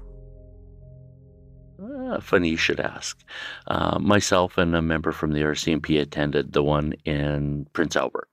[1.84, 3.20] Uh, funny you should ask.
[3.66, 8.30] Uh, myself and a member from the RCMP attended the one in Prince Albert.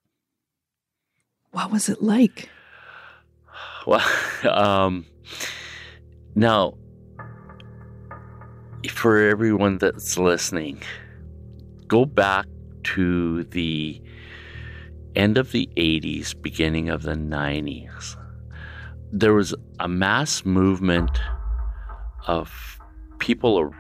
[1.52, 2.50] What was it like?
[3.86, 4.06] Well,
[4.44, 5.06] um,
[6.34, 6.74] now,
[8.90, 10.82] for everyone that's listening,
[11.86, 12.44] go back
[12.82, 14.02] to the
[15.16, 18.19] end of the 80s, beginning of the 90s.
[19.12, 21.20] There was a mass movement
[22.26, 22.78] of
[23.18, 23.74] people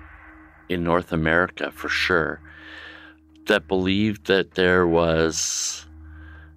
[0.68, 2.40] in North America, for sure,
[3.46, 5.86] that believed that there was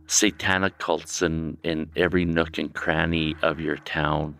[0.07, 4.37] satanic cults in, in every nook and cranny of your town.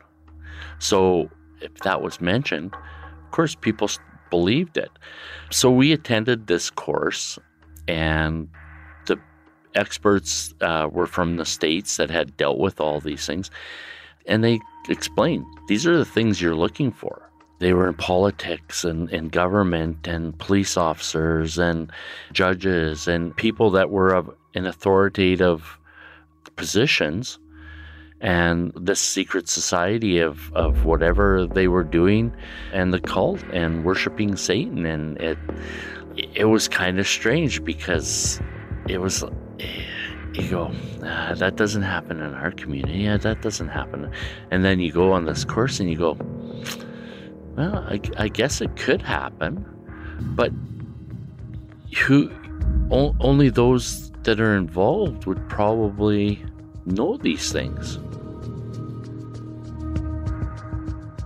[0.79, 1.29] So
[1.61, 3.89] if that was mentioned, of course, people
[4.29, 4.91] believed it.
[5.51, 7.39] So we attended this course,
[7.87, 8.49] and
[9.05, 9.19] the
[9.75, 13.49] experts uh, were from the states that had dealt with all these things,
[14.25, 14.59] and they
[14.89, 17.29] explained these are the things you're looking for.
[17.59, 21.91] They were in politics and, and government and police officers and
[22.33, 25.79] judges and people that were of in authoritative
[26.55, 27.39] positions
[28.19, 32.33] and the secret society of, of whatever they were doing
[32.71, 34.85] and the cult and worshiping Satan.
[34.85, 35.37] And it,
[36.35, 38.41] it was kind of strange because
[38.87, 39.23] it was,
[40.35, 40.71] you go,
[41.03, 42.99] ah, that doesn't happen in our community.
[42.99, 44.11] Yeah, that doesn't happen.
[44.51, 46.17] And then you go on this course and you go,
[47.55, 49.65] well, I, I guess it could happen,
[50.35, 50.51] but
[51.97, 52.31] who,
[52.91, 56.43] o- only those that are involved would probably
[56.85, 57.99] know these things.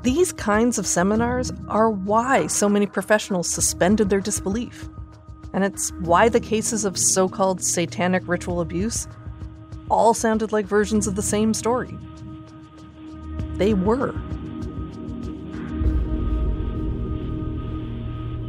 [0.04, 4.89] These kinds of seminars are why so many professionals suspended their disbelief.
[5.53, 9.07] And it's why the cases of so called satanic ritual abuse
[9.89, 11.97] all sounded like versions of the same story.
[13.55, 14.13] They were.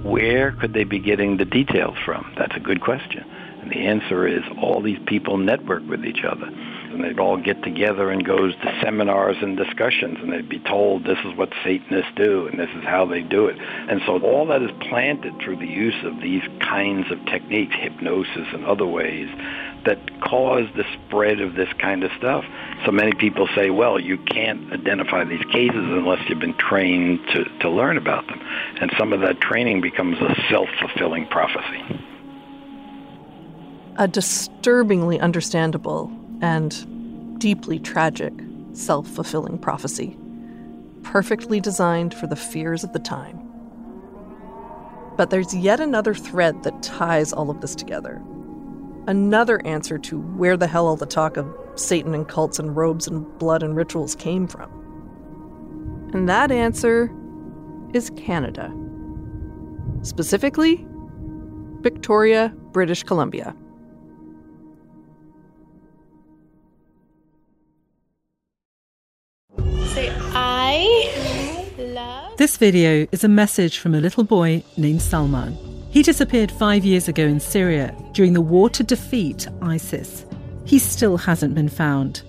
[0.02, 2.32] Where could they be getting the details from?
[2.36, 3.24] That's a good question.
[3.60, 6.50] And the answer is all these people network with each other.
[6.98, 11.04] And they'd all get together and go to seminars and discussions, and they'd be told
[11.04, 13.56] this is what Satanists do, and this is how they do it.
[13.56, 18.48] And so all that is planted through the use of these kinds of techniques, hypnosis
[18.52, 19.28] and other ways,
[19.84, 22.44] that cause the spread of this kind of stuff.
[22.84, 27.44] So many people say, well, you can't identify these cases unless you've been trained to,
[27.60, 28.40] to learn about them.
[28.80, 31.84] And some of that training becomes a self-fulfilling prophecy
[34.00, 36.08] a disturbingly understandable
[36.40, 38.32] and deeply tragic
[38.72, 40.16] self fulfilling prophecy,
[41.02, 43.40] perfectly designed for the fears of the time.
[45.16, 48.22] But there's yet another thread that ties all of this together.
[49.08, 53.08] Another answer to where the hell all the talk of Satan and cults and robes
[53.08, 54.70] and blood and rituals came from.
[56.12, 57.10] And that answer
[57.94, 58.72] is Canada.
[60.02, 60.86] Specifically,
[61.80, 63.56] Victoria, British Columbia.
[72.38, 75.58] This video is a message from a little boy named Salman.
[75.90, 80.24] He disappeared five years ago in Syria during the war to defeat ISIS.
[80.64, 82.22] He still hasn't been found.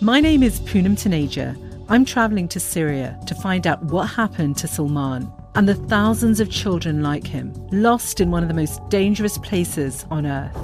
[0.00, 1.54] My name is Poonam Taneja.
[1.90, 6.50] I'm traveling to Syria to find out what happened to Salman and the thousands of
[6.50, 10.54] children like him, lost in one of the most dangerous places on earth.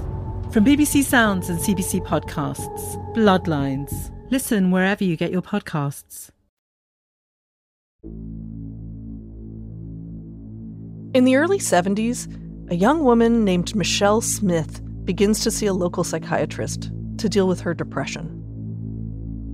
[0.55, 4.11] From BBC Sounds and CBC Podcasts, Bloodlines.
[4.31, 6.31] Listen wherever you get your podcasts.
[11.17, 12.29] In the early 70s,
[12.71, 17.59] a young woman named Michelle Smith begins to see a local psychiatrist to deal with
[17.61, 18.43] her depression.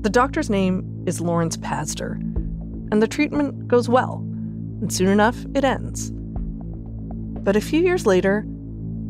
[0.00, 2.14] The doctor's name is Lawrence Pazder,
[2.90, 4.26] and the treatment goes well,
[4.80, 6.10] and soon enough it ends.
[7.44, 8.44] But a few years later,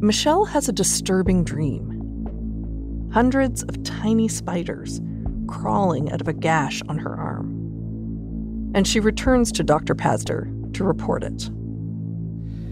[0.00, 3.08] Michelle has a disturbing dream.
[3.14, 5.00] Hundreds of tiny spiders
[5.46, 8.72] crawling out of a gash on her arm.
[8.74, 9.94] And she returns to Dr.
[9.94, 11.48] Pazder to report it.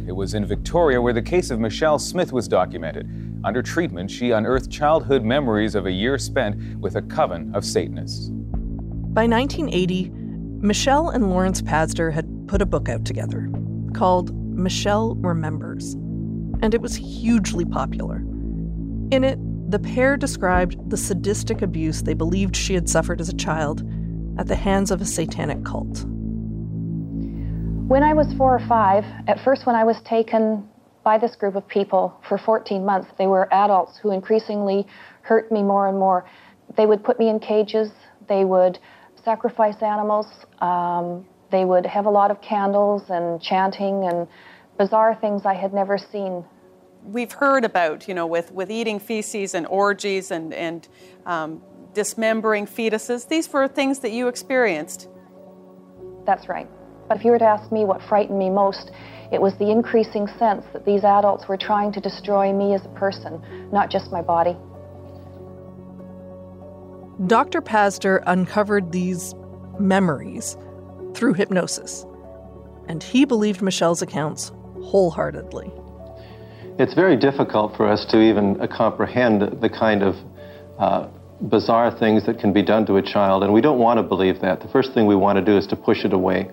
[0.06, 3.08] It was in Victoria where the case of Michelle Smith was documented.
[3.44, 8.28] Under treatment, she unearthed childhood memories of a year spent with a coven of Satanists.
[8.28, 10.10] By 1980,
[10.60, 13.50] Michelle and Lawrence Pazder had put a book out together
[13.94, 15.94] called Michelle Remembers,
[16.62, 18.16] and it was hugely popular.
[19.10, 19.38] In it,
[19.70, 23.88] the pair described the sadistic abuse they believed she had suffered as a child
[24.38, 26.04] at the hands of a satanic cult.
[27.90, 30.68] When I was four or five, at first, when I was taken
[31.02, 34.86] by this group of people for 14 months, they were adults who increasingly
[35.22, 36.24] hurt me more and more.
[36.76, 37.90] They would put me in cages,
[38.28, 38.78] they would
[39.24, 40.28] sacrifice animals,
[40.60, 44.28] um, they would have a lot of candles and chanting and
[44.78, 46.44] bizarre things I had never seen.
[47.02, 50.86] We've heard about, you know, with, with eating feces and orgies and, and
[51.26, 51.60] um,
[51.92, 53.26] dismembering fetuses.
[53.26, 55.08] These were things that you experienced.
[56.24, 56.68] That's right.
[57.10, 58.92] But if you were to ask me what frightened me most,
[59.32, 62.88] it was the increasing sense that these adults were trying to destroy me as a
[62.90, 63.42] person,
[63.72, 64.56] not just my body.
[67.26, 67.62] Dr.
[67.62, 69.34] Pazder uncovered these
[69.80, 70.56] memories
[71.12, 72.06] through hypnosis,
[72.86, 75.72] and he believed Michelle's accounts wholeheartedly.
[76.78, 80.14] It's very difficult for us to even uh, comprehend the kind of
[80.78, 81.08] uh,
[81.48, 84.40] bizarre things that can be done to a child, and we don't want to believe
[84.42, 84.60] that.
[84.60, 86.48] The first thing we want to do is to push it away.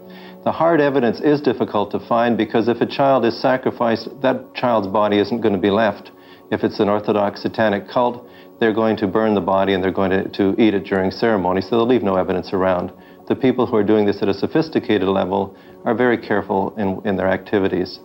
[0.48, 4.88] The hard evidence is difficult to find because if a child is sacrificed, that child's
[4.88, 6.12] body isn't going to be left.
[6.52, 8.26] If it's an Orthodox satanic cult,
[8.58, 11.60] they're going to burn the body and they're going to, to eat it during ceremony,
[11.60, 12.94] so they'll leave no evidence around.
[13.28, 17.18] The people who are doing this at a sophisticated level are very careful in, in
[17.18, 18.00] their activities.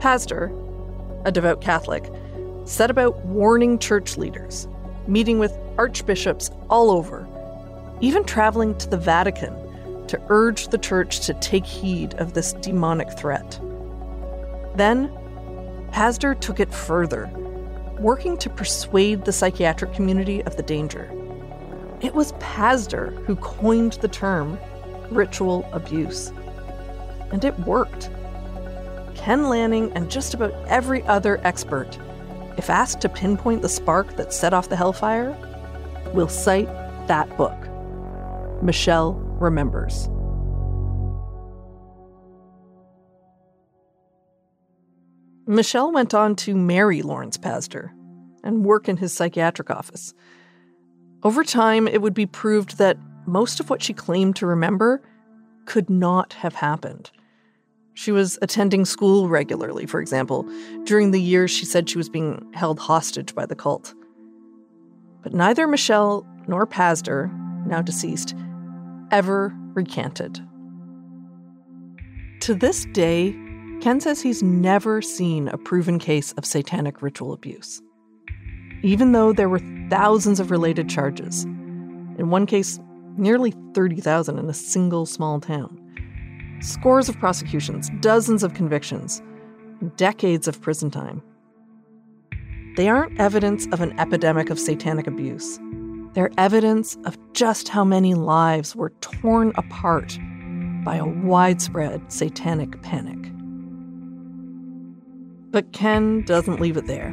[0.00, 0.48] Pazder,
[1.26, 2.10] a devout Catholic,
[2.64, 4.68] set about warning church leaders,
[5.06, 7.28] meeting with archbishops all over,
[8.00, 9.67] even traveling to the Vatican
[10.08, 13.60] to urge the church to take heed of this demonic threat.
[14.74, 15.10] Then,
[15.92, 17.30] Pazder took it further,
[17.98, 21.10] working to persuade the psychiatric community of the danger.
[22.00, 24.58] It was Pazder who coined the term
[25.10, 26.32] ritual abuse.
[27.32, 28.10] And it worked.
[29.14, 31.98] Ken Lanning and just about every other expert,
[32.56, 35.36] if asked to pinpoint the spark that set off the hellfire,
[36.14, 36.68] will cite
[37.08, 37.56] that book.
[38.62, 40.08] Michelle remembers.
[45.46, 47.90] Michelle went on to marry Lawrence Pazder
[48.44, 50.12] and work in his psychiatric office.
[51.22, 55.02] Over time, it would be proved that most of what she claimed to remember
[55.64, 57.10] could not have happened.
[57.94, 60.48] She was attending school regularly, for example,
[60.84, 63.94] during the years she said she was being held hostage by the cult.
[65.22, 67.32] But neither Michelle nor Pazder,
[67.66, 68.34] now deceased,
[69.10, 70.40] ever recanted.
[72.40, 73.32] To this day,
[73.80, 77.80] Ken says he's never seen a proven case of satanic ritual abuse.
[78.82, 82.80] Even though there were thousands of related charges, in one case,
[83.16, 85.78] nearly 30,000 in a single small town,
[86.60, 89.22] scores of prosecutions, dozens of convictions,
[89.96, 91.22] decades of prison time.
[92.76, 95.58] They aren't evidence of an epidemic of satanic abuse.
[96.18, 100.18] They're evidence of just how many lives were torn apart
[100.84, 103.30] by a widespread satanic panic.
[105.52, 107.10] But Ken doesn't leave it there.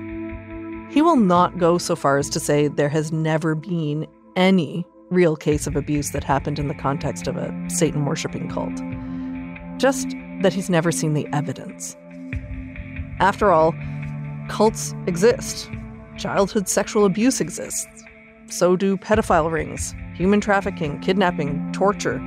[0.89, 5.35] He will not go so far as to say there has never been any real
[5.35, 8.73] case of abuse that happened in the context of a Satan worshipping cult.
[9.79, 10.07] Just
[10.41, 11.95] that he's never seen the evidence.
[13.19, 13.75] After all,
[14.49, 15.69] cults exist.
[16.17, 17.94] Childhood sexual abuse exists.
[18.47, 22.21] So do pedophile rings, human trafficking, kidnapping, torture.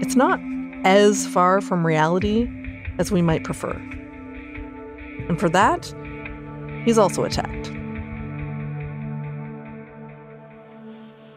[0.00, 0.40] It's not
[0.84, 2.50] as far from reality
[2.98, 3.72] as we might prefer.
[5.28, 5.94] And for that,
[6.84, 7.70] he's also attacked.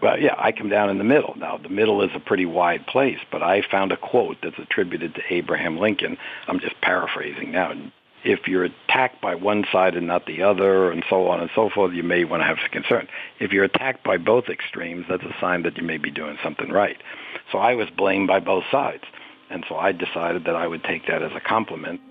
[0.02, 1.34] Well, yeah, I come down in the middle.
[1.38, 5.16] Now, the middle is a pretty wide place, but I found a quote that's attributed
[5.16, 6.18] to Abraham Lincoln.
[6.48, 7.74] I'm just paraphrasing now.
[8.26, 11.70] If you're attacked by one side and not the other, and so on and so
[11.70, 13.08] forth, you may want to have some concern.
[13.40, 16.72] If you're attacked by both extremes, that's a sign that you may be doing something
[16.72, 16.98] right.
[17.52, 19.04] So I was blamed by both sides.
[19.52, 22.02] And so I decided that I would take that as a compliment.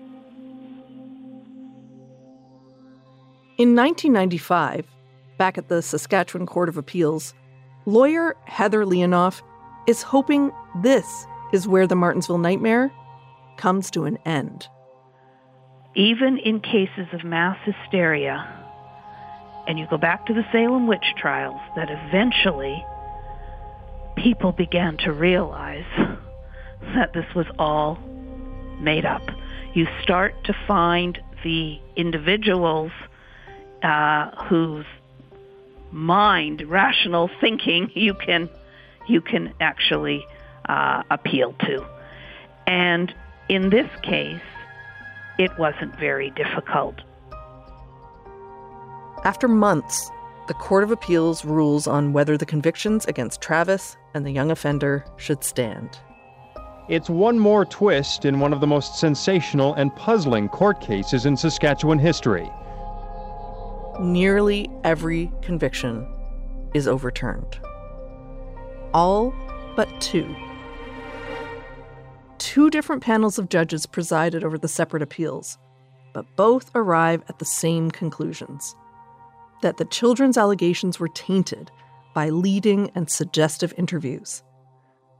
[3.57, 4.87] In 1995,
[5.37, 7.33] back at the Saskatchewan Court of Appeals,
[7.85, 9.41] lawyer Heather Leonoff
[9.85, 10.51] is hoping
[10.81, 12.91] this is where the Martensville nightmare
[13.57, 14.67] comes to an end.
[15.95, 18.51] Even in cases of mass hysteria,
[19.67, 22.83] and you go back to the Salem witch trials, that eventually
[24.15, 25.85] people began to realize
[26.95, 27.97] that this was all
[28.79, 29.21] made up.
[29.73, 32.91] You start to find the individuals
[33.83, 34.85] uh, whose
[35.91, 38.49] mind, rational thinking, you can
[39.07, 40.25] you can actually
[40.67, 41.85] uh, appeal to.
[42.65, 43.13] And
[43.49, 44.41] in this case,
[45.37, 46.95] it wasn't very difficult.
[49.23, 50.11] After months,
[50.47, 55.03] the Court of Appeals rules on whether the convictions against Travis and the young offender
[55.17, 55.97] should stand.
[56.87, 61.35] It's one more twist in one of the most sensational and puzzling court cases in
[61.35, 62.47] Saskatchewan history.
[63.99, 66.07] Nearly every conviction
[66.75, 67.57] is overturned.
[68.93, 69.33] All
[69.75, 70.35] but two.
[72.37, 75.57] Two different panels of judges presided over the separate appeals,
[76.13, 78.75] but both arrive at the same conclusions
[79.61, 81.71] that the children's allegations were tainted
[82.13, 84.43] by leading and suggestive interviews.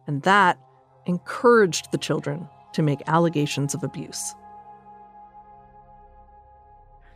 [0.07, 0.57] And that
[1.05, 4.35] encouraged the children to make allegations of abuse.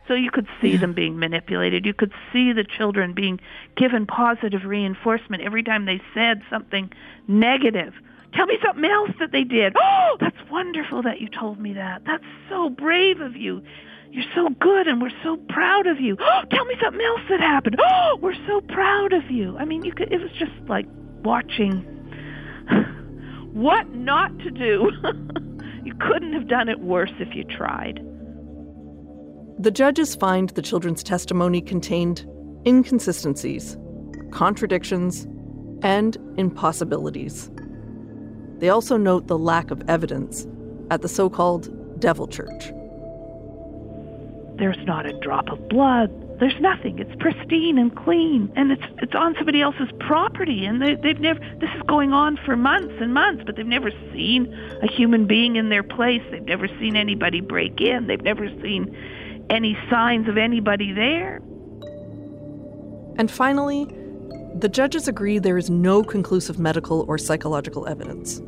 [0.08, 1.86] So you could see them being manipulated.
[1.86, 3.38] You could see the children being
[3.76, 6.90] given positive reinforcement every time they said something
[7.28, 7.94] negative.
[8.34, 9.74] Tell me something else that they did.
[10.02, 12.02] Oh, that's wonderful that you told me that.
[12.04, 13.62] That's so brave of you.
[14.10, 16.16] You're so good and we're so proud of you.
[16.20, 17.80] Oh, tell me something else that happened.
[17.84, 19.56] Oh, we're so proud of you.
[19.58, 20.86] I mean, you could it was just like
[21.22, 21.82] watching
[23.52, 24.90] what not to do.
[25.84, 28.00] you couldn't have done it worse if you tried.
[29.58, 32.26] The judges find the children's testimony contained
[32.66, 33.76] inconsistencies,
[34.32, 35.26] contradictions,
[35.82, 37.50] and impossibilities.
[38.60, 40.46] They also note the lack of evidence
[40.90, 42.72] at the so called Devil Church.
[44.58, 46.10] There's not a drop of blood.
[46.38, 46.98] There's nothing.
[46.98, 51.40] It's pristine and clean, and it's it's on somebody else's property, and they, they've never.
[51.60, 54.52] This is going on for months and months, but they've never seen
[54.82, 56.22] a human being in their place.
[56.30, 58.06] They've never seen anybody break in.
[58.06, 58.94] They've never seen
[59.50, 61.40] any signs of anybody there.
[63.16, 63.84] And finally,
[64.54, 68.40] the judges agree there is no conclusive medical or psychological evidence,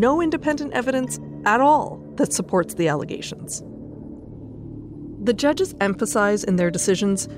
[0.00, 3.62] no independent evidence at all that supports the allegations.
[5.22, 7.28] The judges emphasize in their decisions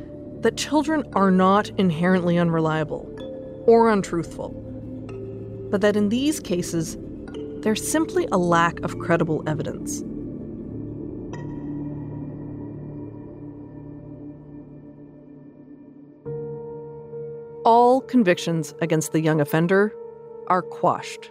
[0.43, 3.09] that children are not inherently unreliable
[3.67, 4.51] or untruthful,
[5.71, 6.97] but that in these cases,
[7.63, 10.03] there's simply a lack of credible evidence.
[17.69, 19.95] all convictions against the young offender
[20.47, 21.31] are quashed.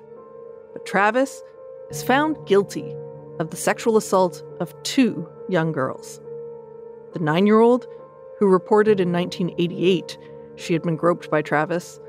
[0.77, 1.41] But Travis
[1.89, 2.95] is found guilty
[3.39, 6.21] of the sexual assault of two young girls.
[7.13, 7.87] The nine year old,
[8.37, 10.19] who reported in 1988
[10.55, 11.99] she had been groped by Travis,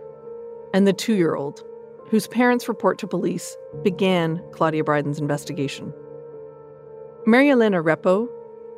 [0.74, 1.64] and the two year old,
[2.10, 5.94] whose parents' report to police began Claudia Bryden's investigation.
[7.26, 8.28] Marjaleena Repo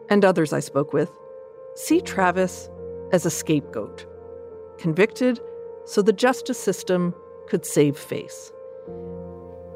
[0.08, 1.10] and others I spoke with
[1.74, 2.70] see Travis
[3.10, 4.06] as a scapegoat
[4.78, 5.40] convicted
[5.84, 7.12] so the justice system
[7.48, 8.52] could save face.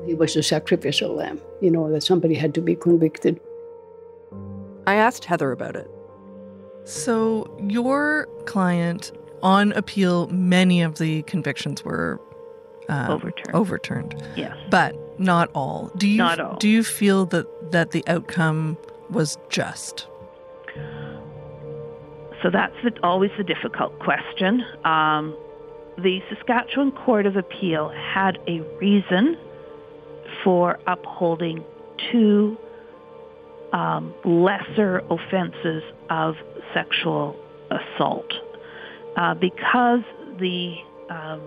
[0.07, 3.41] He was a sacrificial lamb, you know, that somebody had to be convicted.
[4.87, 5.91] I asked Heather about it.
[6.85, 12.21] So, your client, on appeal, many of the convictions were
[12.89, 13.55] um, overturned.
[13.55, 14.23] Overturned.
[14.37, 14.57] Yes.
[14.71, 15.91] But not all.
[15.97, 16.57] Do you Not all.
[16.57, 18.77] do you feel that that the outcome
[19.11, 20.07] was just?
[22.43, 24.63] So that's the, always the difficult question.
[24.85, 25.35] Um,
[25.97, 29.39] the Saskatchewan Court of Appeal had a reason
[30.45, 31.65] for upholding
[32.13, 32.57] two
[33.73, 36.37] um, lesser offenses of
[36.73, 37.35] sexual
[37.71, 38.33] assault
[39.17, 40.03] uh, because
[40.39, 40.77] the
[41.11, 41.41] um,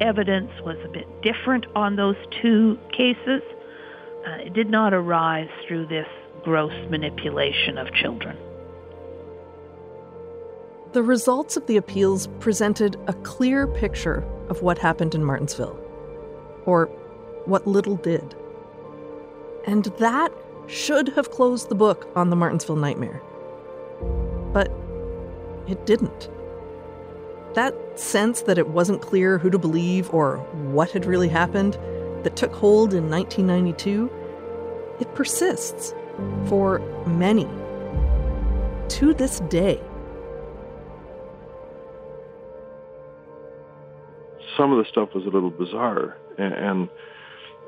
[0.00, 3.42] evidence was a bit different on those two cases.
[4.26, 6.06] Uh, it did not arise through this
[6.44, 8.36] gross manipulation of children.
[10.92, 15.78] The results of the appeals presented a clear picture of what happened in Martensville,
[16.66, 16.86] or
[17.46, 18.34] what little did.
[19.66, 20.32] And that
[20.66, 23.20] should have closed the book on the Martensville nightmare.
[24.52, 24.70] But
[25.68, 26.30] it didn't.
[27.54, 30.38] That sense that it wasn't clear who to believe or
[30.72, 31.74] what had really happened
[32.22, 34.10] that took hold in 1992,
[35.00, 35.94] it persists
[36.46, 37.48] for many.
[38.88, 39.80] To this day.
[44.56, 46.88] some of the stuff was a little bizarre, and,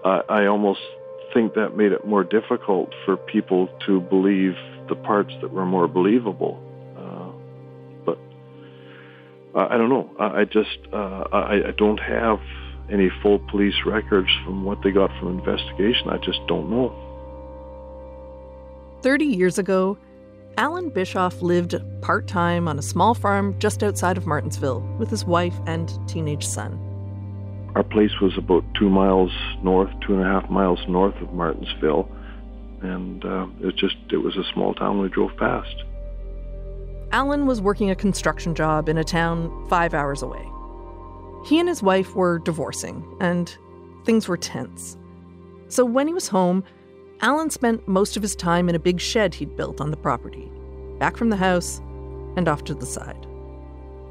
[0.05, 0.81] I almost
[1.35, 4.55] think that made it more difficult for people to believe
[4.89, 6.61] the parts that were more believable.
[6.97, 7.33] Uh,
[8.07, 8.19] but
[9.55, 10.11] uh, I don't know.
[10.19, 12.39] I, I just uh, I, I don't have
[12.91, 16.09] any full police records from what they got from investigation.
[16.09, 17.01] I just don't know.
[19.03, 19.99] 30 years ago,
[20.57, 25.25] Alan Bischoff lived part time on a small farm just outside of Martensville with his
[25.25, 26.94] wife and teenage son.
[27.75, 32.09] Our place was about two miles north, two and a half miles north of Martensville,
[32.83, 35.01] and uh, it just it was a small town.
[35.01, 35.75] We drove past.
[37.11, 40.49] Alan was working a construction job in a town five hours away.
[41.45, 43.57] He and his wife were divorcing, and
[44.05, 44.97] things were tense.
[45.69, 46.63] So when he was home,
[47.21, 50.51] Alan spent most of his time in a big shed he'd built on the property,
[50.99, 51.81] back from the house
[52.37, 53.27] and off to the side.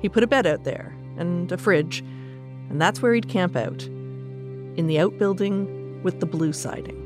[0.02, 2.04] He put a bed out there and a fridge,
[2.74, 7.00] and that's where he'd camp out in the outbuilding with the blue siding.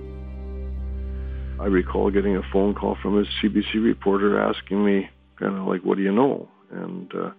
[1.59, 5.82] I recall getting a phone call from a CBC reporter asking me, kind of like,
[5.82, 7.32] "What do you know?" And uh,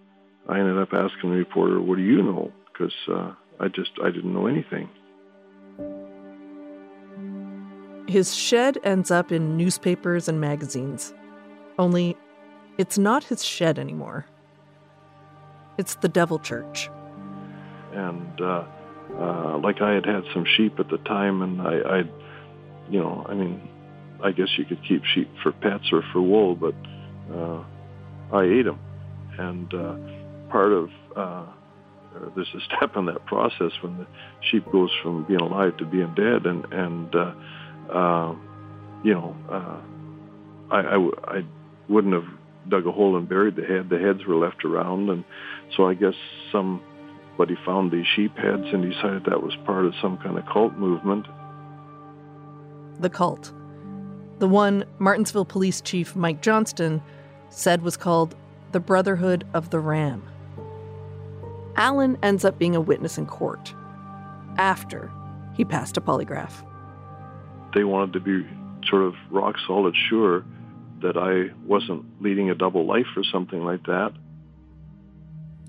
[0.47, 4.11] I ended up asking the reporter, "What do you know?" Because uh, I just I
[4.11, 4.89] didn't know anything.
[8.07, 11.15] His shed ends up in newspapers and magazines.
[11.79, 12.15] Only,
[12.77, 14.27] it's not his shed anymore.
[15.79, 16.91] It's the Devil Church.
[17.99, 18.63] And uh,
[19.17, 21.97] uh, like I had had some sheep at the time, and I, I,
[22.89, 23.67] you know, I mean,
[24.23, 26.75] I guess you could keep sheep for pets or for wool, but
[27.33, 27.63] uh,
[28.31, 28.79] I ate them.
[29.37, 31.45] And uh, part of uh,
[32.35, 34.07] there's a step in that process when the
[34.49, 37.33] sheep goes from being alive to being dead, and and uh,
[37.91, 38.35] uh,
[39.03, 39.81] you know, uh,
[40.71, 41.43] I,
[41.87, 42.25] wouldn't have
[42.69, 43.89] dug a hole and buried the head.
[43.89, 45.23] The heads were left around, and
[45.75, 46.13] so I guess
[47.39, 50.73] somebody found these sheep heads and decided that was part of some kind of cult
[50.73, 51.25] movement.
[52.99, 53.53] The cult.
[54.39, 57.01] The one Martensville Police Chief Mike Johnston
[57.49, 58.35] said was called
[58.73, 60.21] the Brotherhood of the Ram.
[61.77, 63.73] Alan ends up being a witness in court
[64.57, 65.09] after
[65.55, 66.65] he passed a polygraph.
[67.73, 68.45] They wanted to be
[68.85, 70.43] sort of rock solid sure
[71.01, 74.11] that I wasn't leading a double life or something like that.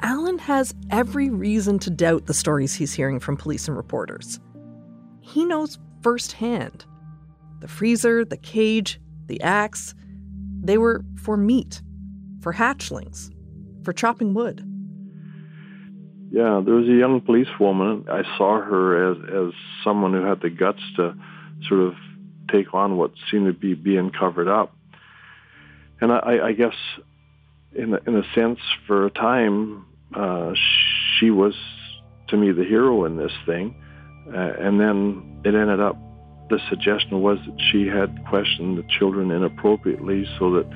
[0.02, 4.40] Alan has every reason to doubt the stories he's hearing from police and reporters.
[5.20, 6.84] He knows firsthand
[7.60, 9.94] the freezer, the cage, the axe,
[10.62, 11.82] they were for meat,
[12.40, 13.30] for hatchlings,
[13.84, 14.66] for chopping wood.
[16.30, 18.06] Yeah, there was a young policewoman.
[18.08, 21.14] I saw her as as someone who had the guts to
[21.68, 21.94] sort of
[22.50, 24.74] take on what seemed to be being covered up.
[26.00, 26.74] And I, I guess,
[27.74, 29.84] in in a sense, for a time,
[30.14, 30.52] uh,
[31.18, 31.54] she was
[32.28, 33.74] to me the hero in this thing.
[34.28, 35.96] Uh, and then it ended up,
[36.48, 40.68] the suggestion was that she had questioned the children inappropriately so that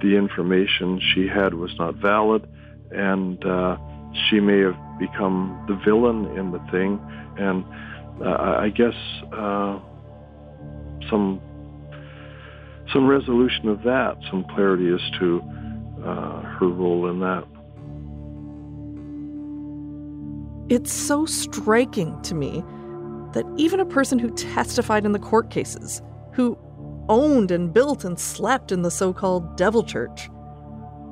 [0.00, 2.48] the information she had was not valid.
[2.90, 3.76] And uh,
[4.28, 7.00] she may have become the villain in the thing.
[7.38, 7.64] And
[8.24, 8.94] uh, I guess
[9.32, 9.80] uh,
[11.10, 11.40] some
[12.92, 15.42] some resolution of that, some clarity as to
[16.04, 17.44] uh, her role in that.
[20.68, 22.64] It's so striking to me
[23.32, 26.02] that even a person who testified in the court cases,
[26.32, 26.58] who
[27.08, 30.30] owned and built and slept in the so called Devil Church,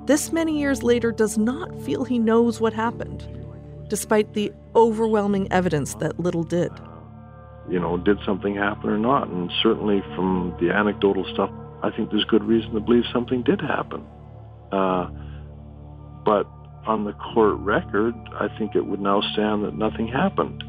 [0.06, 3.26] this many years later does not feel he knows what happened,
[3.88, 6.72] despite the overwhelming evidence that little did
[7.68, 9.28] you know, did something happen or not.
[9.28, 11.50] And certainly from the anecdotal stuff,
[11.82, 14.04] I think there's good reason to believe something did happen.
[14.70, 15.10] Uh,
[16.24, 16.46] but
[16.86, 20.62] on the court record, I think it would now stand that nothing happened.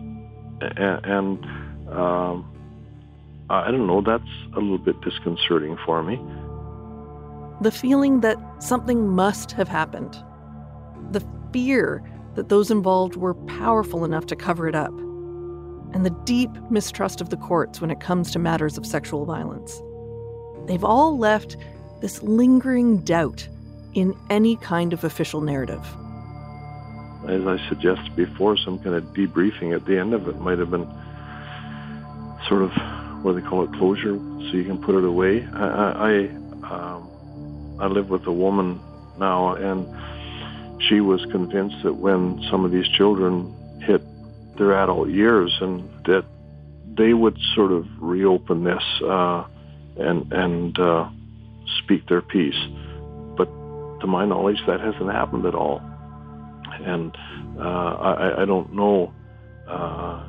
[0.61, 1.45] And, and
[1.89, 2.49] um,
[3.49, 4.23] I don't know, that's
[4.55, 6.19] a little bit disconcerting for me.
[7.61, 10.17] The feeling that something must have happened.
[11.11, 12.03] The fear
[12.35, 14.93] that those involved were powerful enough to cover it up
[15.93, 19.81] and the deep mistrust of the courts when it comes to matters of sexual violence.
[20.65, 21.55] They've all left
[22.01, 23.47] this lingering doubt
[23.93, 25.85] in any kind of official narrative.
[27.27, 30.71] As I suggested before, some kind of debriefing at the end of it might have
[30.71, 30.87] been
[32.47, 32.71] sort of
[33.23, 35.47] what they call it closure, so you can put it away.
[35.53, 35.65] I
[36.09, 36.13] I,
[36.69, 38.81] um, I live with a woman
[39.17, 39.87] now, and
[40.89, 44.01] she was convinced that when some of these children hit
[44.57, 46.25] their adult years, and that
[46.95, 49.45] they would sort of reopen this uh,
[49.97, 51.09] and and uh,
[51.83, 52.61] speak their piece.
[53.37, 53.45] But
[54.01, 55.81] to my knowledge, that hasn't happened at all,
[56.81, 57.15] and
[57.59, 59.13] uh, I, I, don't know
[59.67, 60.23] uh,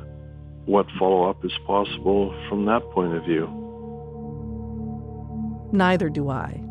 [0.65, 3.47] what follow up is possible from that point of view.
[5.71, 6.61] Neither do I.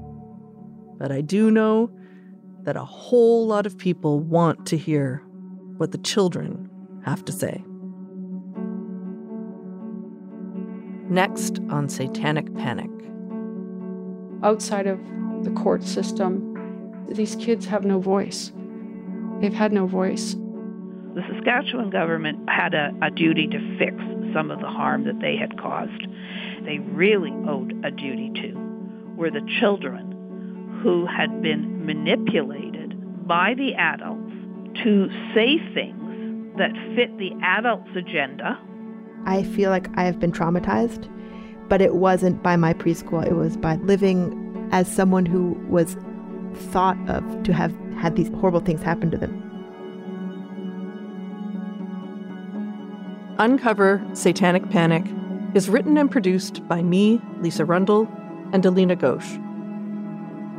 [0.96, 1.90] But I do know
[2.62, 5.22] that a whole lot of people want to hear
[5.76, 6.70] what the children
[7.04, 7.62] have to say.
[11.10, 12.90] Next on Satanic Panic.
[14.42, 14.98] Outside of
[15.42, 16.54] the court system,
[17.08, 18.52] these kids have no voice.
[19.44, 20.36] They've had no voice.
[21.14, 23.94] The Saskatchewan government had a, a duty to fix
[24.32, 26.06] some of the harm that they had caused.
[26.64, 28.54] They really owed a duty to
[29.18, 34.32] were the children who had been manipulated by the adults
[34.82, 38.58] to say things that fit the adult's agenda.
[39.26, 41.06] I feel like I have been traumatized,
[41.68, 43.26] but it wasn't by my preschool.
[43.26, 45.98] It was by living as someone who was
[46.56, 49.40] thought of to have had these horrible things happen to them.
[53.38, 55.04] Uncover Satanic Panic
[55.54, 58.08] is written and produced by me, Lisa Rundle,
[58.52, 59.40] and Alina Ghosh.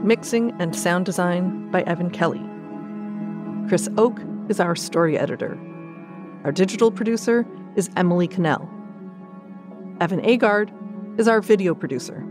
[0.03, 2.41] Mixing and sound design by Evan Kelly.
[3.67, 5.57] Chris Oke is our story editor.
[6.43, 8.69] Our digital producer is Emily Cannell.
[10.01, 10.69] Evan Agard
[11.17, 12.23] is our video producer.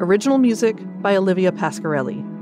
[0.00, 2.33] Original music by Olivia Pasquarelli.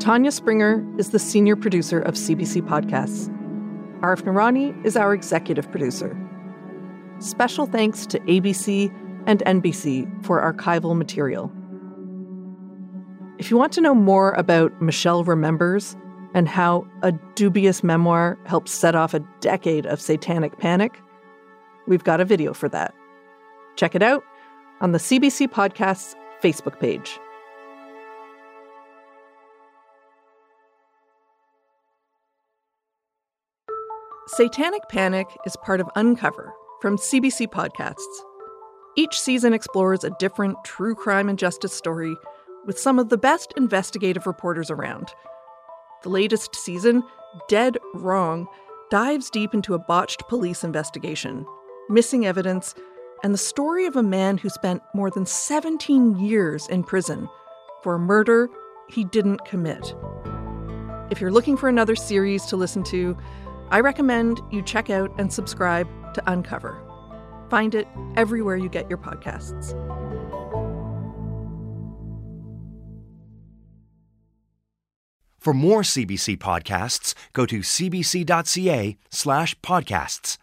[0.00, 3.28] Tanya Springer is the senior producer of CBC Podcasts.
[4.00, 6.16] Arif Noorani is our executive producer.
[7.18, 8.94] Special thanks to ABC
[9.26, 11.50] and NBC for archival material.
[13.38, 15.96] If you want to know more about Michelle Remembers
[16.32, 21.02] and how a dubious memoir helped set off a decade of satanic panic,
[21.88, 22.94] we've got a video for that.
[23.74, 24.22] Check it out
[24.80, 27.18] on the CBC Podcasts Facebook page.
[34.36, 36.52] Satanic Panic is part of Uncover
[36.82, 38.04] from CBC Podcasts.
[38.94, 42.14] Each season explores a different true crime and justice story
[42.66, 45.14] with some of the best investigative reporters around.
[46.02, 47.04] The latest season,
[47.48, 48.46] Dead Wrong,
[48.90, 51.46] dives deep into a botched police investigation,
[51.88, 52.74] missing evidence,
[53.24, 57.30] and the story of a man who spent more than 17 years in prison
[57.82, 58.50] for a murder
[58.90, 59.94] he didn't commit.
[61.10, 63.16] If you're looking for another series to listen to,
[63.70, 66.80] I recommend you check out and subscribe to Uncover.
[67.50, 69.74] Find it everywhere you get your podcasts.
[75.38, 80.38] For more CBC podcasts, go to cbc.ca slash podcasts.